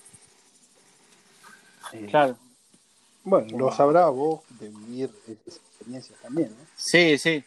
[1.93, 2.37] Eh, Claro.
[3.25, 6.65] Bueno, lo sabrás vos de vivir esas experiencias también, ¿no?
[6.77, 7.43] Sí, sí.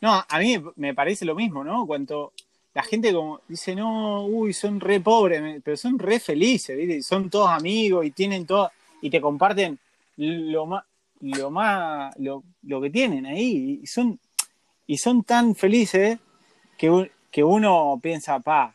[0.00, 1.86] No, a mí me parece lo mismo, ¿no?
[1.86, 2.32] Cuanto
[2.76, 7.02] la gente como dice, no, uy, son re pobres, pero son re felices, ¿viste?
[7.02, 9.78] Son todos amigos y tienen todo, y te comparten
[10.18, 10.84] lo más,
[11.22, 14.20] lo más, lo, lo que tienen ahí, y son,
[14.86, 16.18] y son tan felices
[16.76, 18.74] que, que uno piensa, pa,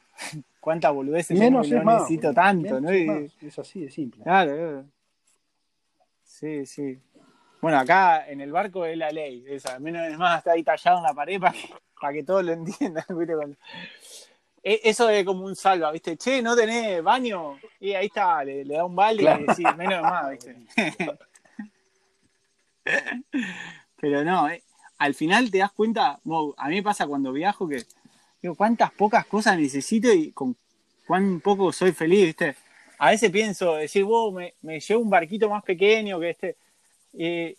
[0.59, 2.01] cuánta boludez Menos no más.
[2.01, 2.89] necesito tanto, ¿no?
[2.89, 3.45] es Y-.
[3.45, 4.23] Es así de simple.
[4.23, 4.85] Claro, claro.
[6.23, 6.97] Sí, sí.
[7.61, 9.77] Bueno, acá en el barco es la ley, esa.
[9.77, 11.69] Menos es más, está ahí tallado en la pared para que,
[12.01, 13.05] para que todos lo entiendan.
[13.09, 13.33] ¿viste?
[14.63, 16.17] E- Eso es como un salva, ¿viste?
[16.17, 17.59] Che, ¿no tenés baño?
[17.79, 19.43] Y ahí está, le, le da un balde Claro.
[19.43, 20.55] y decís, menos más, ¿viste?
[23.99, 24.63] Pero no, eh,
[24.97, 27.83] al final te das cuenta, Mo, a mí me pasa cuando viajo que
[28.41, 30.55] digo, cuántas pocas cosas necesito y con
[31.05, 32.55] cuán poco soy feliz, ¿viste?
[32.97, 36.55] A veces pienso, decir, wow, me, me llevo un barquito más pequeño que este.
[37.13, 37.55] eh,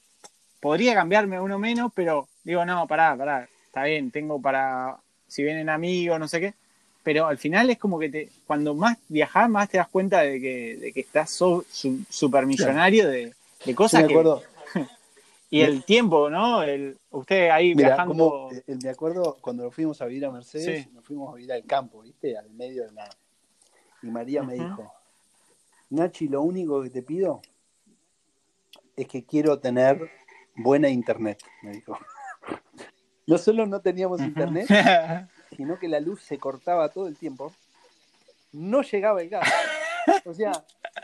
[0.61, 5.71] podría cambiarme uno menos, pero digo, no, pará, pará, está bien, tengo para, si vienen
[5.71, 6.55] amigos, no sé qué.
[7.03, 10.39] Pero al final es como que te, cuando más viajas, más te das cuenta de
[10.43, 14.43] que, de que estás so, su- super millonario de, de Sí, cosas que, acuerdo,
[15.51, 16.63] y el tiempo, ¿no?
[16.63, 18.15] El, usted ahí mira, viajando.
[18.15, 20.91] como, me acuerdo cuando nos fuimos a vivir a Mercedes, Sí.
[20.93, 22.37] nos fuimos a vivir al campo, ¿viste?
[22.37, 23.11] Al medio de nada.
[24.03, 24.93] Y María me dijo,
[25.89, 27.41] Nachi, lo único que te pido
[28.97, 30.11] es que quiero tener
[30.57, 31.99] buena internet, me dijo.
[33.27, 34.67] No solo no teníamos internet,
[35.57, 37.53] sino que la luz se cortaba todo el tiempo.
[38.53, 39.49] No llegaba el gas.
[40.27, 40.51] O sea,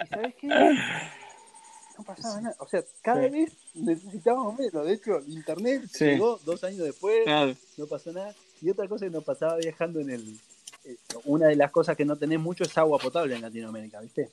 [0.05, 0.49] ¿y sabes qué?
[0.49, 2.57] No pasaba nada.
[2.59, 3.31] O sea, cada Sí.
[3.31, 4.85] vez necesitábamos menos.
[4.85, 6.05] De hecho, el internet Sí.
[6.05, 7.55] llegó dos años después, Claro.
[7.77, 8.35] no pasó nada.
[8.61, 10.41] Y otra cosa que nos pasaba viajando en el.
[10.85, 14.31] eh, Una de las cosas que no tenés mucho es agua potable en Latinoamérica, ¿viste?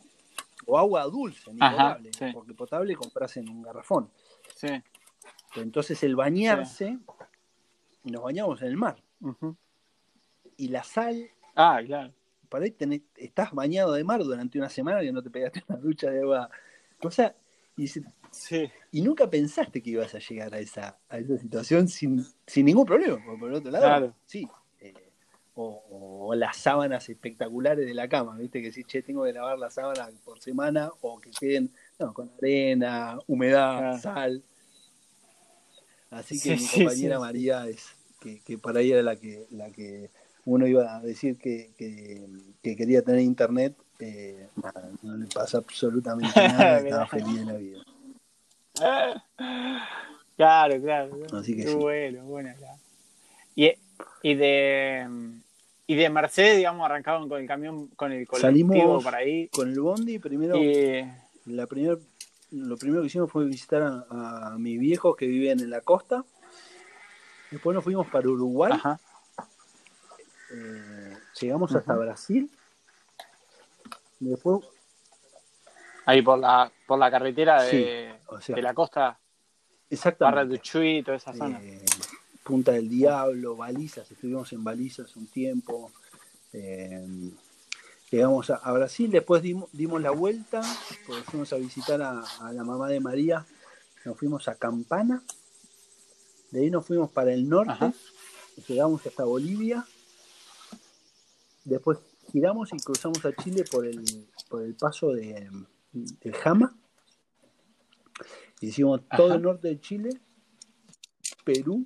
[0.65, 2.11] O agua dulce, ni Ajá, potable.
[2.17, 2.25] sí.
[2.33, 4.09] Porque potable compras en un garrafón.
[4.55, 4.81] Sí.
[5.57, 6.97] Entonces el bañarse,
[8.11, 8.97] nos bañamos en el mar.
[10.57, 12.13] Y la sal Ah, claro.
[12.49, 15.77] por ahí tenés- estás bañado de mar durante una semana que no te pegaste una
[15.79, 16.49] ducha de agua.
[17.01, 17.35] Cosa,
[17.77, 18.69] y, se- Sí.
[18.91, 22.85] y nunca pensaste que ibas a llegar a esa, a esa situación sin, sin ningún
[22.85, 23.17] problema.
[23.39, 24.13] Por el otro lado, Claro.
[24.25, 24.47] sí.
[24.81, 24.93] eh,
[25.55, 28.61] o, o las sábanas espectaculares de la cama, ¿viste?
[28.61, 32.29] Que si, che, tengo que lavar las sábanas por semana o que queden no, con
[32.37, 34.43] arena, humedad, sal.
[36.11, 37.21] Así Sí, que mi compañera sí.
[37.21, 37.85] María es
[38.19, 40.09] que, que por ahí era la que, la que
[40.45, 42.25] uno iba a decir que, que-
[42.61, 47.53] que quería tener internet, eh, nada, no le pasa absolutamente nada, estaba feliz de la
[47.57, 47.83] vida.
[50.37, 51.15] Claro, claro.
[51.31, 51.75] Así que Qué sí.
[51.75, 52.53] bueno, bueno.
[52.57, 52.77] claro.
[53.55, 53.71] Y,
[54.21, 55.07] y de
[55.87, 59.47] y de Mercedes, digamos, arrancaron con el camión, con el colectivo Salimos para ahí.
[59.47, 61.01] con el bondi, primero, Y,
[61.45, 61.99] la primer,
[62.51, 66.23] lo primero que hicimos fue visitar a, a mis viejos que vivían en la costa.
[67.51, 68.99] Después nos fuimos para Uruguay, ajá.
[70.53, 71.95] eh, llegamos hasta.
[71.95, 72.49] Brasil.
[74.19, 74.65] Después,
[76.05, 79.19] Ahí por la, por la carretera de, Sí, o sea, de la costa, Barra
[79.89, 80.53] exactamente.
[80.53, 81.59] de Chuy, toda esa zona.
[81.61, 81.83] Eh,
[82.43, 85.91] Punta del Diablo, Balizas, estuvimos en Balizas un tiempo.
[86.53, 87.03] Eh,
[88.11, 90.61] llegamos a, a Brasil, después dimos, dimos la vuelta,
[91.25, 93.45] fuimos a visitar a, a la mamá de María,
[94.05, 95.23] nos fuimos a Campana,
[96.51, 97.93] de ahí nos fuimos para el norte, Ajá.
[98.67, 99.85] llegamos hasta Bolivia,
[101.63, 101.99] después
[102.31, 104.03] giramos y cruzamos a Chile por el,
[104.49, 105.49] por el paso de,
[105.91, 106.75] de Jama,
[108.61, 110.09] hicimos todo el norte de Chile,
[111.43, 111.85] Perú,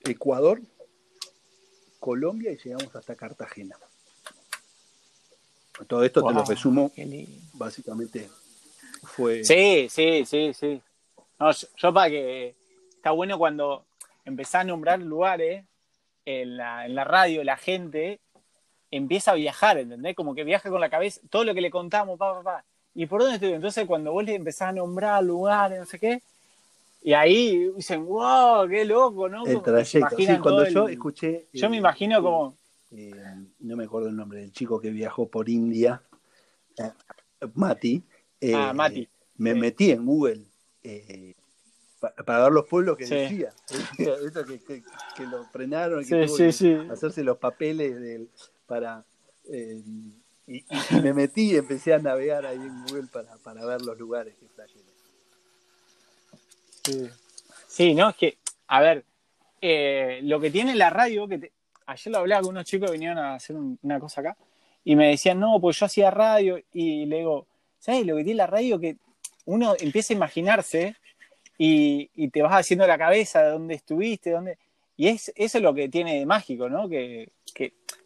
[0.00, 0.60] Ecuador,
[1.98, 3.76] Colombia y llegamos hasta Cartagena.
[5.84, 6.90] Todo esto te lo resumo,
[7.54, 8.28] básicamente
[9.02, 9.44] fue...
[9.44, 10.80] Sí, sí, sí, sí.
[11.38, 12.54] No, yo, yo para que
[12.94, 13.84] está bueno cuando
[14.24, 15.64] empezás a nombrar lugares
[16.24, 18.20] en la, en la radio, la gente
[18.90, 20.16] empieza a viajar, ¿entendés?
[20.16, 22.64] Como que viaja con la cabeza, todo lo que le contamos, pa, pa, pa.
[22.94, 23.52] ¿Y por dónde estoy?
[23.52, 26.22] Entonces cuando vos le empezás a nombrar lugares, no sé qué,
[27.02, 29.46] y ahí dicen, wow, qué loco, ¿no?
[29.46, 30.16] el trayecto.
[30.16, 31.46] Sí, cuando yo el- escuché...
[31.52, 32.56] Yo me imagino como...
[32.96, 33.12] eh,
[33.60, 36.02] no me acuerdo el nombre del chico que viajó por India,
[36.78, 36.90] eh,
[37.54, 38.02] Mati.
[38.40, 39.08] eh, Ah, Mati.
[39.36, 40.46] Me metí en Google
[42.24, 43.14] para ver los pueblos que Sí.
[43.14, 43.52] decía.
[43.98, 44.82] Esto que, que-
[45.16, 48.30] que lo frenaron, que Sí, sí, que hacerse los papeles del,
[48.66, 49.04] para.
[50.48, 50.64] y, y
[51.02, 54.46] me metí y empecé a navegar ahí en Google para, para ver los lugares que
[54.48, 54.82] flasheé.
[56.84, 57.08] Sí.
[57.66, 59.04] Sí, no, es que, a ver,
[59.60, 61.52] eh, lo que tiene la radio, que te-
[61.86, 64.36] ayer lo hablaba con unos chicos que vinieron a hacer un- una cosa acá,
[64.84, 67.46] y me decían, no, pues yo hacía radio, y le digo,
[67.78, 68.78] ¿sabes lo que tiene la radio?
[68.78, 68.96] Que
[69.46, 70.96] uno empieza a imaginarse
[71.58, 74.58] y, te vas haciendo la cabeza de dónde estuviste, dónde...
[74.96, 76.88] Y es, eso es lo que tiene de mágico, ¿no?
[76.88, 77.30] Que,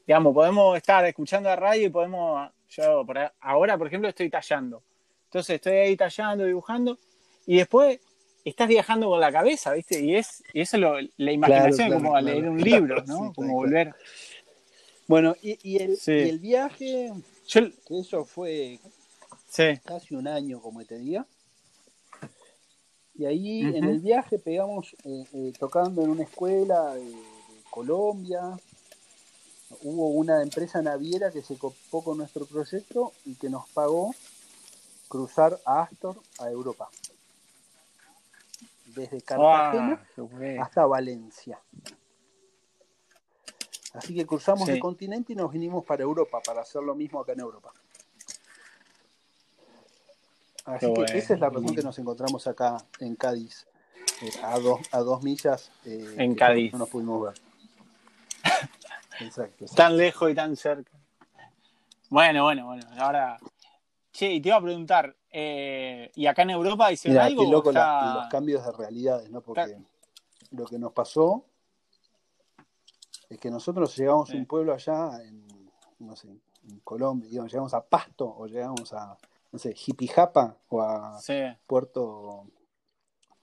[0.07, 3.07] digamos, podemos estar escuchando la radio y podemos, yo
[3.41, 4.83] ahora, por ejemplo, estoy tallando.
[5.25, 6.99] Entonces estoy ahí tallando, dibujando,
[7.47, 8.01] y después
[8.45, 10.01] estás viajando con la cabeza, ¿viste?
[10.01, 13.29] Y es y eso es lo, la imaginación, claro, como a leer un libro, ¿no?
[13.29, 13.95] Sí, como volver.
[15.07, 16.13] Bueno, y, y el, Sí.
[16.13, 17.13] y el viaje,
[17.49, 18.79] Yo, que eso fue
[19.49, 21.27] sí, casi un año, como te diga.
[23.15, 27.17] Y ahí en el viaje pegamos eh, eh, tocando en una escuela de, de
[27.69, 28.41] Colombia.
[29.83, 34.15] Hubo una empresa naviera que se copó con nuestro proyecto y que nos pagó
[35.09, 36.89] cruzar a Astor a Europa.
[39.01, 40.63] Desde Cartagena Ah, bueno.
[40.63, 41.59] hasta Valencia.
[43.95, 44.73] Así que cruzamos Sí.
[44.73, 47.73] el continente y nos vinimos para Europa, para hacer lo mismo acá en Europa.
[50.67, 51.15] Así Qué que bueno.
[51.15, 53.67] esa es la razón que nos encontramos acá en Cádiz,
[54.23, 55.73] eh, a, dos, a dos millas.
[55.87, 56.73] eh, En Cádiz.
[56.73, 57.35] No nos pudimos ver.
[59.21, 59.65] Exacto.
[59.65, 59.75] exacto.
[59.75, 60.93] Tan lejos y tan cerca.
[62.11, 62.87] Bueno, bueno, bueno.
[62.99, 63.39] Ahora.
[64.13, 67.45] Che, y te iba a preguntar, eh, ¿y acá en Europa hicieron algo?
[67.45, 69.41] qué loco o la- está- los cambios de realidades, ¿no?
[69.41, 69.77] Porque
[70.51, 71.45] lo que nos pasó
[73.29, 77.75] es que nosotros llegamos a un pueblo allá en, no sé, en Colombia, digamos, llegamos
[77.75, 79.17] a Pasto o llegamos a,
[79.53, 82.47] no sé, Jipijapa o a Sí, Puerto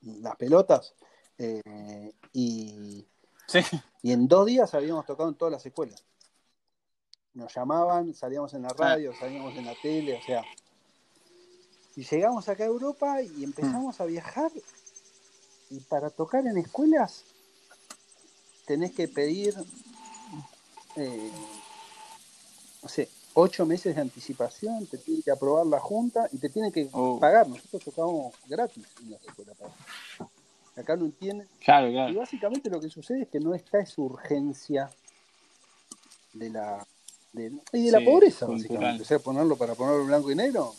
[0.01, 0.93] Las Pelotas
[1.37, 3.05] eh, y,
[3.47, 3.59] sí.
[4.03, 6.03] y en dos días habíamos tocado en todas las escuelas.
[7.33, 10.43] Nos llamaban, salíamos en la radio, salíamos en la tele, o sea.
[11.97, 14.51] Y llegamos acá a Europa y empezamos a viajar.
[15.71, 17.23] Y para tocar en escuelas
[18.65, 19.55] tenés que pedir,
[20.95, 21.31] eh,
[22.83, 26.71] no sé, ocho meses de anticipación, te tiene que aprobar la junta y te tiene
[26.71, 27.19] que Oh.
[27.19, 27.47] pagar.
[27.47, 29.57] Nosotros tocábamos gratis en las escuelas.
[30.75, 31.47] Acá no entienden.
[31.65, 32.13] Claro, Y claro.
[32.19, 34.91] básicamente lo que sucede es que no está esa urgencia
[36.33, 36.85] de la
[37.33, 38.61] de, y de la pobreza, cultural.
[38.73, 39.01] básicamente.
[39.03, 40.75] O sea, ponerlo para ponerlo blanco y negro.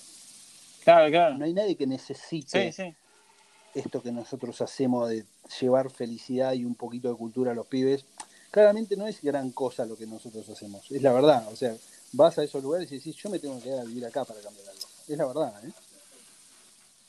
[0.88, 1.34] Claro, claro.
[1.36, 2.94] No hay nadie que necesite Sí, sí.
[3.74, 5.26] esto que nosotros hacemos de
[5.60, 8.06] llevar felicidad y un poquito de cultura a los pibes.
[8.50, 11.46] Claramente no es gran cosa lo que nosotros hacemos, es la verdad.
[11.52, 11.74] O sea,
[12.12, 14.40] vas a esos lugares y decís, yo me tengo que quedar a vivir acá para
[14.40, 14.80] cambiar algo.
[15.06, 15.72] Es la verdad, ¿eh?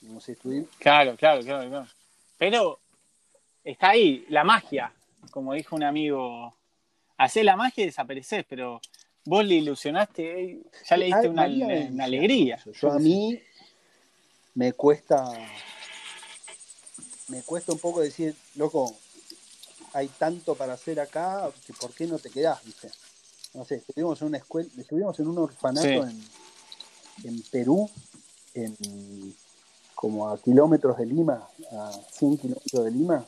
[0.01, 0.67] No sé, estuvimos.
[0.77, 1.87] Claro, claro, claro, claro.
[2.37, 2.79] Pero
[3.63, 4.91] está ahí, la magia,
[5.31, 6.53] como dijo un amigo.
[7.17, 8.81] Hacés la magia y desapareces, pero
[9.25, 12.59] vos le ilusionaste, eh, ya le diste Ah, una, una alegría.
[12.81, 13.39] Yo a mí
[14.55, 15.31] me cuesta
[17.27, 18.95] me cuesta un poco decir, loco,
[19.93, 22.89] hay tanto para hacer acá, que ¿por qué no te quedás, viste?
[23.53, 25.99] No sé, estuvimos en una escuela, estuvimos en un orfanato Sí.
[27.21, 27.89] en, en Perú,
[28.55, 29.35] en
[29.93, 33.25] como a kilómetros de Lima, a 100 kilómetros de Lima,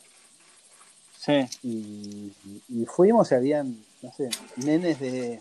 [1.17, 2.33] Sí, y,
[2.69, 5.39] y fuimos y habían, no sé, nenes de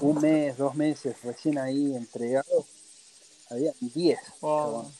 [0.00, 2.66] un mes, dos meses recién ahí entregados,
[3.52, 4.18] había 10.
[4.40, 4.90] Oh,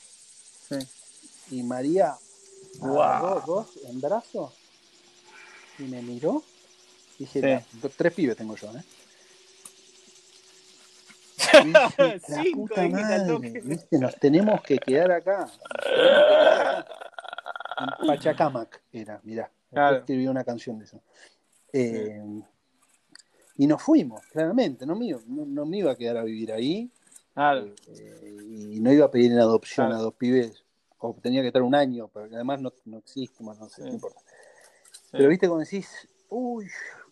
[0.69, 0.75] sí.
[1.51, 2.15] Y María
[2.79, 3.41] Wow.
[3.45, 4.53] dos en brazos
[5.77, 6.41] y me miró.
[7.19, 7.45] Dije, Sí.
[7.45, 8.83] "La- do- tres pibes tengo yo, ¿eh?
[11.65, 13.77] Dije, la Cinco, puta madre.
[13.91, 15.49] Nos tenemos que quedar acá.
[17.99, 19.51] En Pachacamac era, mirá.
[19.71, 19.97] Claro.
[19.97, 21.01] Escribí una canción de eso.
[21.71, 22.21] Eh,
[23.57, 24.85] Y nos fuimos, claramente.
[24.85, 26.89] No me, no me iba a quedar a vivir ahí.
[27.33, 27.65] Claro.
[27.87, 28.37] eh,
[28.73, 29.99] y no iba a pedir en adopción Claro.
[30.01, 30.63] a dos pibes.
[30.99, 33.87] O tenía que estar un año, porque además no, no existe más, no sé, Sí.
[33.89, 34.19] no importa.
[34.21, 35.09] Sí.
[35.11, 36.67] Pero viste como decís, uy,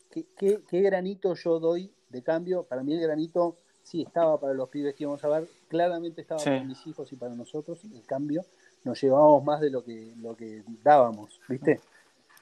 [0.10, 2.64] qué, qué- qué granito yo doy de cambio.
[2.64, 6.40] Para mí el granito sí estaba para los pibes que íbamos a ver, claramente estaba
[6.40, 6.46] Sí.
[6.50, 7.84] para mis hijos y para nosotros.
[7.84, 8.46] El cambio
[8.86, 11.82] nos llevábamos más de lo que, lo que dábamos, ¿viste?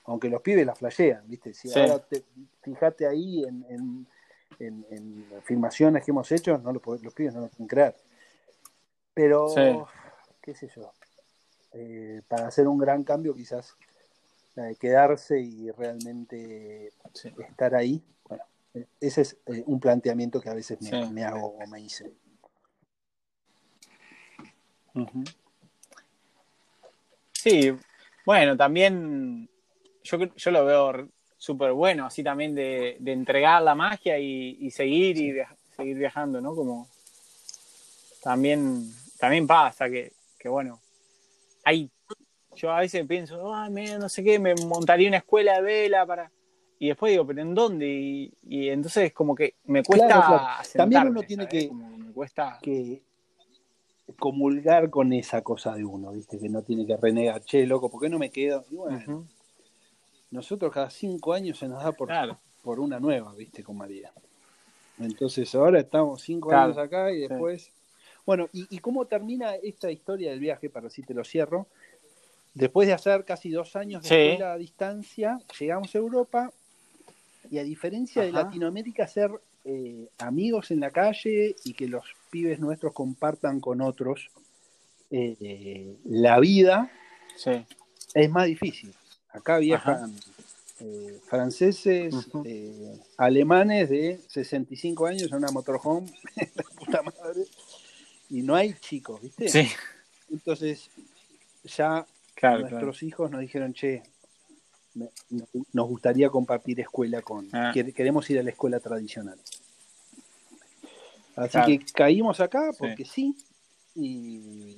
[0.06, 1.54] Aunque los pibes la flashean, ¿viste?
[1.54, 1.80] Si Sí.
[1.80, 2.24] ahora te,
[2.62, 4.08] fíjate ahí en, en,
[4.58, 5.26] en- en
[6.04, 7.96] que hemos hecho, no lo los pibes no lo pueden creer.
[9.14, 9.62] Pero, Sí.
[10.42, 10.92] qué sé yo,
[11.74, 13.76] eh, para hacer un gran cambio quizás
[14.56, 17.34] eh, quedarse y realmente Sí.
[17.48, 18.04] estar ahí.
[18.28, 18.44] Bueno,
[19.00, 21.14] ese es eh, un planteamiento que a veces me, Sí.
[21.14, 22.12] me hago o me hice.
[27.32, 27.72] Sí,
[28.26, 29.50] Bueno, también
[30.04, 31.10] yo, yo lo veo
[31.40, 35.98] súper bueno, así también de, de, entregar la magia y, y seguir y viaja, seguir
[35.98, 36.54] viajando, ¿no?
[36.54, 36.88] Como
[38.22, 40.82] también, también pasa que, que bueno,
[41.64, 41.90] hay,
[42.56, 46.30] yo a veces pienso, oh, no sé qué, me montaría una escuela de vela para...
[46.78, 47.88] Y después digo, ¿pero en dónde?
[47.88, 50.08] Y, y entonces como que me cuesta...
[50.08, 50.70] Claro, claro.
[50.76, 51.64] También uno tiene ¿sabes?
[51.64, 52.60] que, Como me cuesta...
[52.62, 53.02] que
[54.18, 56.38] comulgar con esa cosa de uno, ¿viste?
[56.38, 58.66] Que no tiene que renegar, che, loco, ¿por qué no me quedo?
[58.72, 59.26] Y bueno.
[60.32, 62.40] Nosotros cada cinco años se nos da por, Claro.
[62.64, 63.64] por una nueva, ¿viste?
[63.64, 64.12] Con María.
[65.00, 67.72] Entonces ahora estamos cinco Claro, años acá y después...
[68.26, 70.70] Bueno, ¿y, ¿y cómo termina esta historia del viaje?
[70.70, 71.68] Para así te lo cierro.
[72.54, 74.16] Después de hacer casi dos años de Sí.
[74.16, 76.52] escuela a distancia, llegamos a Europa
[77.50, 78.32] y a diferencia de.
[78.32, 79.32] Latinoamérica, ser
[79.66, 84.30] eh, amigos en la calle y que los pibes nuestros compartan con otros
[85.12, 86.92] eh, eh, la vida
[87.36, 87.52] Sí.
[88.14, 88.94] es más difícil.
[89.32, 90.16] Acá viajan
[90.80, 92.14] eh, franceses,
[92.46, 96.12] eh, alemanes de 65 años en una motorhome,
[96.56, 97.44] la puta madre,
[98.30, 99.50] y no hay chicos, ¿viste?
[99.50, 99.68] Sí,
[100.32, 100.90] Entonces,
[101.66, 102.06] ya
[102.36, 104.02] claro, nuestros hijos nos dijeron, che,
[104.96, 105.10] me-
[105.74, 107.72] nos- gustaría compartir escuela con, Ah.
[107.74, 109.40] quer- queremos ir a la escuela tradicional.
[111.36, 111.68] Así Claro.
[111.68, 113.36] que caímos acá porque sí,
[113.96, 114.76] y,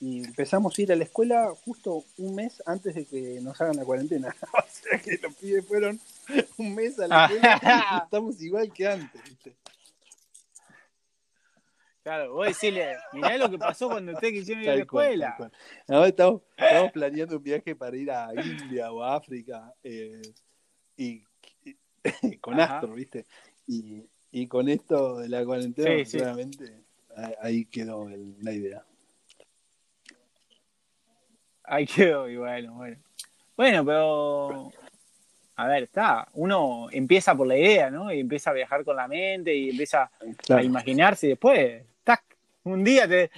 [0.00, 3.76] y empezamos a ir a la escuela justo un mes antes de que nos hagan
[3.76, 4.28] la cuarentena.
[4.54, 6.00] o sea que los pibes fueron
[6.58, 9.22] un mes a la escuela y estamos igual que antes.
[9.24, 9.56] ¿viste?
[12.02, 15.34] Claro, vos decirle, mirá lo que pasó cuando ustedes quisieron ir a la cual, escuela.
[15.36, 15.52] cual.
[15.88, 20.22] Ahora estamos, estamos planeando un viaje para ir a India o a África eh,
[20.96, 21.22] y,
[21.64, 22.76] y- con Ajá.
[22.78, 23.26] Astro, ¿viste?
[23.66, 26.18] Y, y con esto de la cuarentena, Sí,
[27.42, 28.84] ahí quedó el- la idea.
[31.68, 32.96] Ahí quedó, y bueno, bueno.
[33.56, 34.72] Bueno, pero.
[35.56, 36.28] A ver, está.
[36.34, 38.12] Uno empieza por la idea, ¿no?
[38.12, 40.10] Y empieza a viajar con la mente y empieza
[40.50, 42.22] a imaginarse y después, ¡tac!
[42.64, 43.30] Un día te.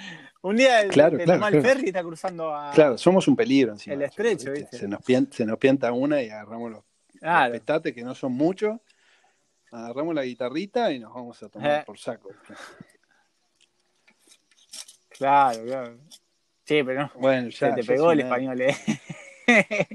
[0.43, 2.71] Un día Claro, te claro, toma el ferry y está cruzando a.
[2.73, 3.95] claro, somos un peligro encima.
[3.95, 4.77] El estrecho, ¿viste?
[4.77, 6.85] Se nos, pian- se nos pianta una y agarramos los,
[7.21, 8.79] los petates, que no son muchos,
[9.71, 11.83] agarramos la guitarrita y nos vamos a tomar Eh.
[11.87, 12.31] por saco.
[15.09, 15.99] Claro, claro.
[16.71, 17.11] Sí, pero no.
[17.17, 18.77] Bueno, ya, Se te ya pegó el español, ¿eh?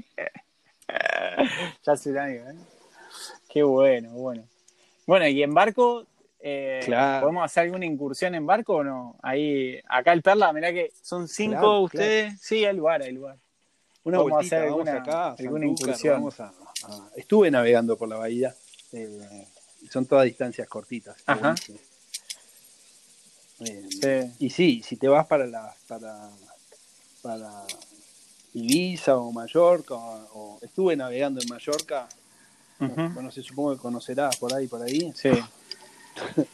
[1.82, 2.54] ya hace un año, ¿eh?
[3.48, 4.44] Qué bueno, bueno.
[5.06, 6.04] Bueno, y en barco,
[6.38, 7.22] eh, Claro.
[7.22, 9.16] ¿podemos hacer alguna incursión en barco o no?
[9.22, 12.38] Ahí, acá el Perla, mirá que son cinco Claro, ustedes.
[12.42, 13.38] Sí, hay lugar, hay lugar.
[14.04, 16.14] Una Vamos a vueltita, hacer vamos alguna- acá, a alguna incursión.
[16.16, 16.48] vamos a-
[16.84, 18.54] a- Estuve navegando por la bahía,
[18.92, 19.46] eh,
[19.90, 21.16] son todas distancias cortitas.
[21.24, 21.54] Ajá.
[23.60, 24.34] Eh, Sí.
[24.40, 26.28] Y sí, si te vas para la, para,
[27.26, 27.50] para
[28.54, 32.08] Ibiza o Mallorca, o, o- estuve navegando en Mallorca,
[32.78, 35.30] bueno, se supongo que conocerás por ahí, por ahí, Sí,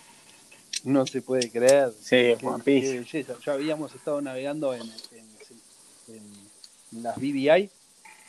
[0.85, 1.93] no se puede creer.
[2.01, 3.35] sí, Qué- belleza.
[3.45, 4.83] Ya habíamos estado navegando en,
[6.09, 6.43] en-
[6.93, 7.71] en las BBI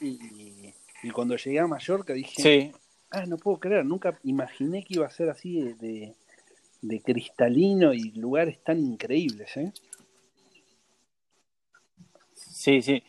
[0.01, 0.73] y,
[1.03, 2.71] y cuando llegué a Mallorca dije, Sí,
[3.11, 6.15] ah, no puedo creer, nunca imaginé que iba a ser así de, de-
[6.81, 9.55] de cristalino y lugares tan increíbles.
[9.55, 9.71] ¿eh?
[12.63, 13.03] Sí, sí.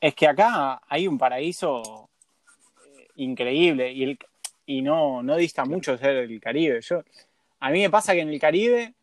[0.00, 2.08] Es que acá hay un paraíso
[2.84, 4.18] eh, increíble y, el,
[4.66, 6.80] y no, no dista mucho ser el Caribe.
[6.80, 7.02] Yo,
[7.60, 8.94] a mí me pasa que en el Caribe,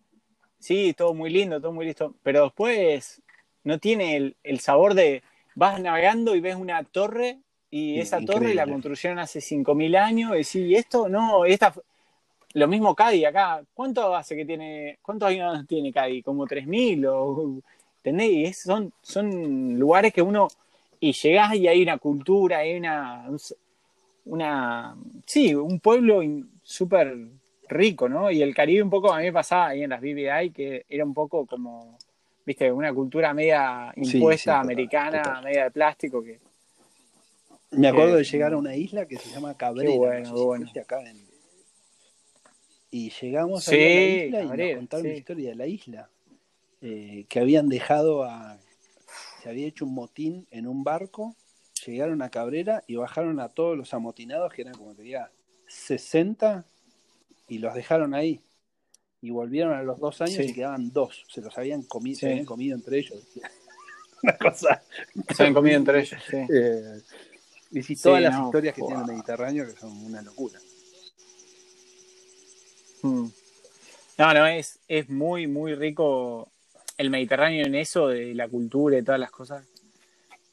[0.59, 3.21] sí, todo muy lindo, todo muy listo, pero después
[3.63, 5.23] no tiene el, el sabor de
[5.55, 7.39] vas navegando y ves una torre
[7.71, 11.07] y Sí, esa torre la construyeron hace 5.000 años y ¿y esto?
[11.07, 11.71] No, esta...
[11.71, 11.83] fue-".
[12.53, 13.61] Lo mismo Cádiz acá.
[13.73, 16.23] ¿Cuánto hace que tiene, cuántos años tiene Cádiz?
[16.23, 17.05] ¿Como 3.000?
[17.07, 17.59] O,
[18.05, 18.29] ¿Entendés?
[18.31, 20.47] Y es- son, son lugares que uno...
[20.99, 23.27] Y llegás y hay una cultura, hay una...
[24.25, 24.95] una
[25.25, 26.21] sí, un pueblo
[26.61, 27.17] súper
[27.67, 28.29] rico, ¿no?
[28.31, 31.03] Y el Caribe un poco, a mí me pasaba ahí en las BBI, que era
[31.03, 31.97] un poco como,
[32.45, 35.43] viste, una cultura media impuesta, sí, total, americana, total.
[35.43, 36.39] media de plástico, que
[37.71, 39.91] Me acuerdo de llegar a una isla que se llama Cabrera.
[39.91, 40.71] Qué bueno, no sé qué si bueno.
[40.79, 41.25] acá en-
[42.91, 46.09] Y llegamos Sí, a la isla y nos contaron la historia de la isla.
[46.82, 48.57] Eh, que habían dejado a.
[49.43, 51.36] Se había hecho un motín en un barco,
[51.86, 55.32] llegaron a Cabrera y bajaron a todos los amotinados, que eran como te diga
[55.67, 56.65] 60,
[57.47, 58.41] y los dejaron ahí.
[59.21, 60.43] Y volvieron a los dos años Sí.
[60.49, 61.26] y quedaban dos.
[61.30, 62.21] Se los habían comido, Sí.
[62.21, 63.23] se habían comido entre ellos.
[64.23, 64.82] Una cosa.
[65.36, 66.21] se han comido entre ellos.
[66.30, 66.38] Sí.
[66.38, 67.01] Eh,
[67.71, 68.89] y Sí, todas las no, historias que wow.
[68.89, 70.59] tiene el Mediterráneo que son una locura.
[73.01, 73.28] Mm.
[74.17, 76.49] No, no, es, es muy, muy rico
[76.97, 79.65] el Mediterráneo en eso, de la cultura y todas las cosas.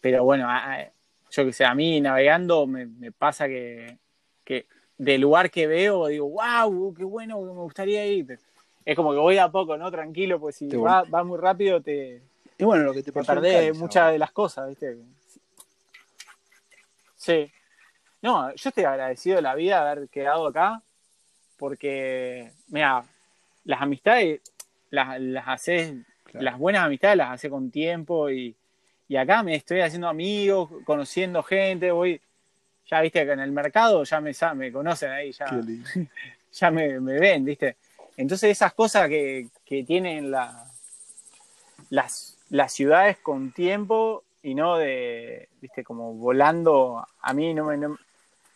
[0.01, 0.90] Pero bueno, a- a-
[1.30, 3.97] yo que sé, a mí navegando me, me pasa que,
[4.45, 4.66] que
[4.99, 8.38] del lugar que veo digo, wow, qué bueno, me gustaría ir.
[8.84, 9.90] Es como que voy a poco, ¿no?
[9.90, 12.20] Tranquilo, pues si va, va muy rápido te,
[12.59, 14.97] Y bueno, lo que te te perdés muchas de las cosas, ¿viste?
[17.16, 17.51] Sí.
[18.20, 20.82] No, yo estoy agradecido de la vida de haber quedado acá,
[21.57, 23.05] porque, mira,
[23.64, 24.40] las amistades
[24.90, 25.95] las, las haces,
[26.33, 26.45] Claro.
[26.45, 28.55] las buenas amistades las haces con tiempo y,
[29.09, 32.20] y acá me estoy haciendo amigos, conociendo gente, voy,
[32.87, 35.47] ya viste que en el mercado ya me, me conocen ahí, ya,
[36.53, 37.76] ya me, me ven, ¿viste?
[38.16, 40.66] Entonces esas cosas que, que tienen la,
[41.91, 45.85] las, las ciudades con tiempo y no de, ¿viste?
[45.85, 47.76] Como volando, a mí no me...
[47.76, 47.99] no-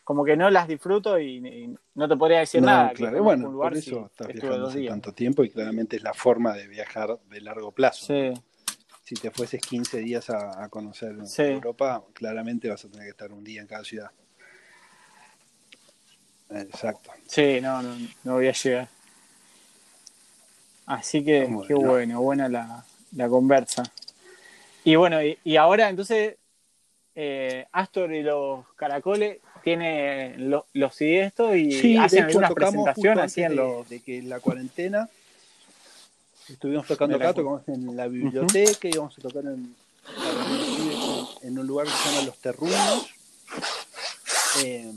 [0.07, 2.93] como que no las disfruto y, y no te podría decir No, nada.
[2.93, 4.91] claro, bueno, lugar por eso estás viajando hace días.
[4.93, 8.07] tanto tiempo y claramente es la forma de viajar de largo plazo.
[8.07, 8.33] Sí,
[9.03, 11.43] Si te fueses 15 días a, a conocer Sí.
[11.43, 14.13] Europa, claramente vas a tener que estar un día en cada ciudad.
[16.51, 17.11] Exacto.
[17.27, 18.89] sí, no, no, no voy a llegar.
[20.87, 21.63] Así que Bueno.
[21.67, 22.85] qué bueno, buena la,
[23.17, 23.83] la conversa.
[24.85, 26.37] Y bueno, y, y ahora entonces
[27.17, 32.39] eh, Astor y los caracoles tienen lo- los CD estos y Sí, hacen de hecho
[32.39, 33.89] antes así en de, los...
[33.89, 35.09] de que la cuarentena
[36.49, 39.75] estuvimos tocando acá, tocamos en la biblioteca, íbamos a tocar en,
[41.43, 43.07] en un lugar que se llama Los Terruños.
[44.63, 44.93] Eh,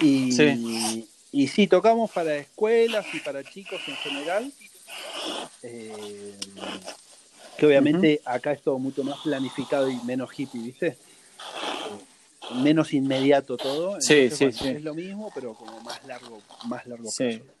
[0.00, 1.08] y, Sí.
[1.32, 4.52] y sí, tocamos para escuelas y para chicos en general.
[5.62, 6.34] Eh,
[7.56, 10.98] que obviamente acá es todo mucho más planificado y menos hippie, ¿viste?
[12.52, 14.00] Menos inmediato todo.
[14.00, 14.68] Sí, Entonces, sí, bueno, sí.
[14.78, 17.38] Es lo mismo, pero como más largo, más largo Sí.
[17.38, 17.52] plazo.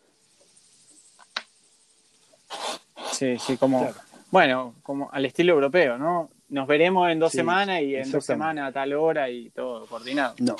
[3.12, 3.80] Sí, sí, como...
[3.80, 4.00] Claro.
[4.30, 6.30] Bueno, como al estilo europeo, ¿no?
[6.48, 9.86] Nos veremos en dos Sí, semanas y en dos semanas a tal hora y todo
[9.86, 10.34] coordinado.
[10.38, 10.56] No,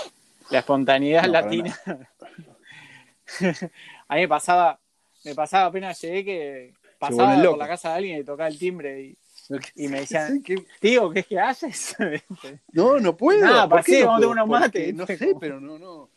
[0.51, 1.77] La espontaneidad No, latina.
[4.09, 4.79] a mí me pasaba,
[5.25, 9.01] me pasaba apenas llegué que pasaba por la casa de alguien y tocaba el timbre
[9.03, 9.19] y,
[9.75, 11.97] y me decían, que- tío, ¿qué es que haces?
[12.73, 13.41] no, no puedo.
[13.45, 14.95] Nada, ¿Por pasé, qué no vamos a unos mates.
[14.95, 16.11] No sé, pero no, no.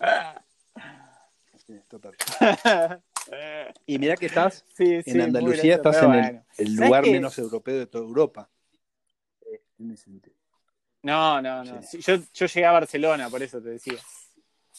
[1.88, 2.14] Total.
[3.86, 6.44] Y mira que estás sí, sí, en Andalucía, estás pero en el, bueno.
[6.56, 8.48] el ¿Sabes lugar menos europeo de toda Europa.
[9.42, 9.60] Eh.
[11.02, 11.82] No, no, no.
[11.82, 11.98] Sí.
[12.00, 13.98] Yo, yo llegué a Barcelona, por eso te decía.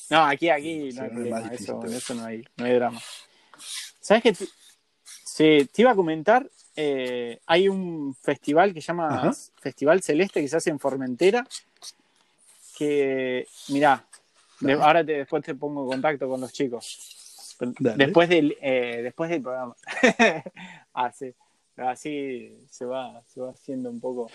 [0.09, 1.53] No, aquí, aquí Sí, no hay problema.
[1.53, 2.99] Eso, no hay, no hay drama.
[3.99, 4.33] ¿Sabes qué?
[5.37, 6.49] Te- Sí, te iba a comentar.
[6.75, 9.31] eh, hay un festival que se llama Ajá.
[9.59, 11.45] Festival Celeste que se hace en Formentera.
[12.77, 14.05] Que, mirá,
[14.61, 17.55] de- ahora te, después te pongo en contacto con los chicos.
[17.79, 18.05] Dale.
[18.05, 19.75] Después del, eh, después del programa.
[20.93, 21.33] así,
[21.75, 24.31] así se va, se va haciendo un poco.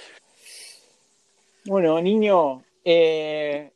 [1.64, 3.70] Bueno, niño, eh,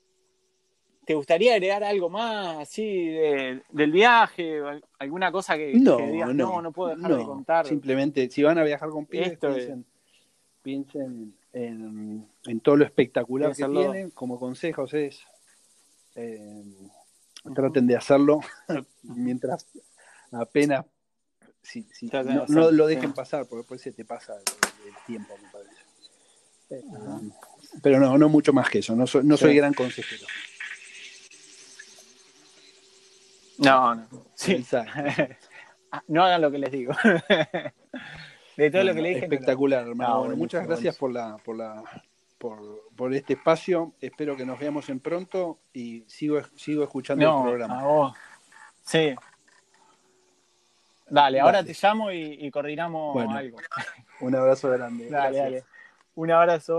[1.09, 4.61] ¿te gustaría agregar algo más así de- del viaje?
[4.99, 7.67] ¿Alguna cosa que, No, que digas, no, no, no puedo dejar de contar?
[7.67, 9.87] Simplemente, si van a viajar con pibes, piensen,
[10.63, 14.11] piensen en, en todo lo espectacular que tienen.
[14.11, 15.23] Como consejos es,
[16.15, 16.63] eh,
[17.55, 18.41] traten de hacerlo
[19.03, 19.67] mientras
[20.31, 20.85] apenas,
[21.63, 22.11] si, si-
[22.49, 25.83] no, lo dejen pasar, porque después se te pasa el, el tiempo, me parece.
[26.69, 26.83] Eh,
[27.83, 28.95] pero no, no mucho más que eso.
[28.95, 29.57] No soy, no soy Sí.
[29.57, 30.27] gran consejero.
[33.59, 34.09] No, no.
[34.35, 34.65] Sí.
[35.91, 36.93] Ah, no hagan lo que les digo.
[38.59, 39.21] de todo lo que le dije.
[39.21, 40.11] no espectacular, hermano.
[40.11, 41.83] No, Bueno, muchas gracias por la, por la,
[42.37, 42.61] por,
[42.95, 43.95] por este espacio.
[43.99, 47.81] Espero que nos veamos en pronto y sigo, sigo escuchando No, el programa.
[47.81, 48.17] a vos.
[48.85, 49.15] Sí.
[51.09, 51.73] Dale, ahora Dale.
[51.73, 53.57] te llamo y, y coordinamos algo.
[54.21, 55.09] Un abrazo grande.
[55.09, 55.45] Dale, Gracias.
[55.45, 55.65] dale.
[56.17, 56.77] Un abrazo.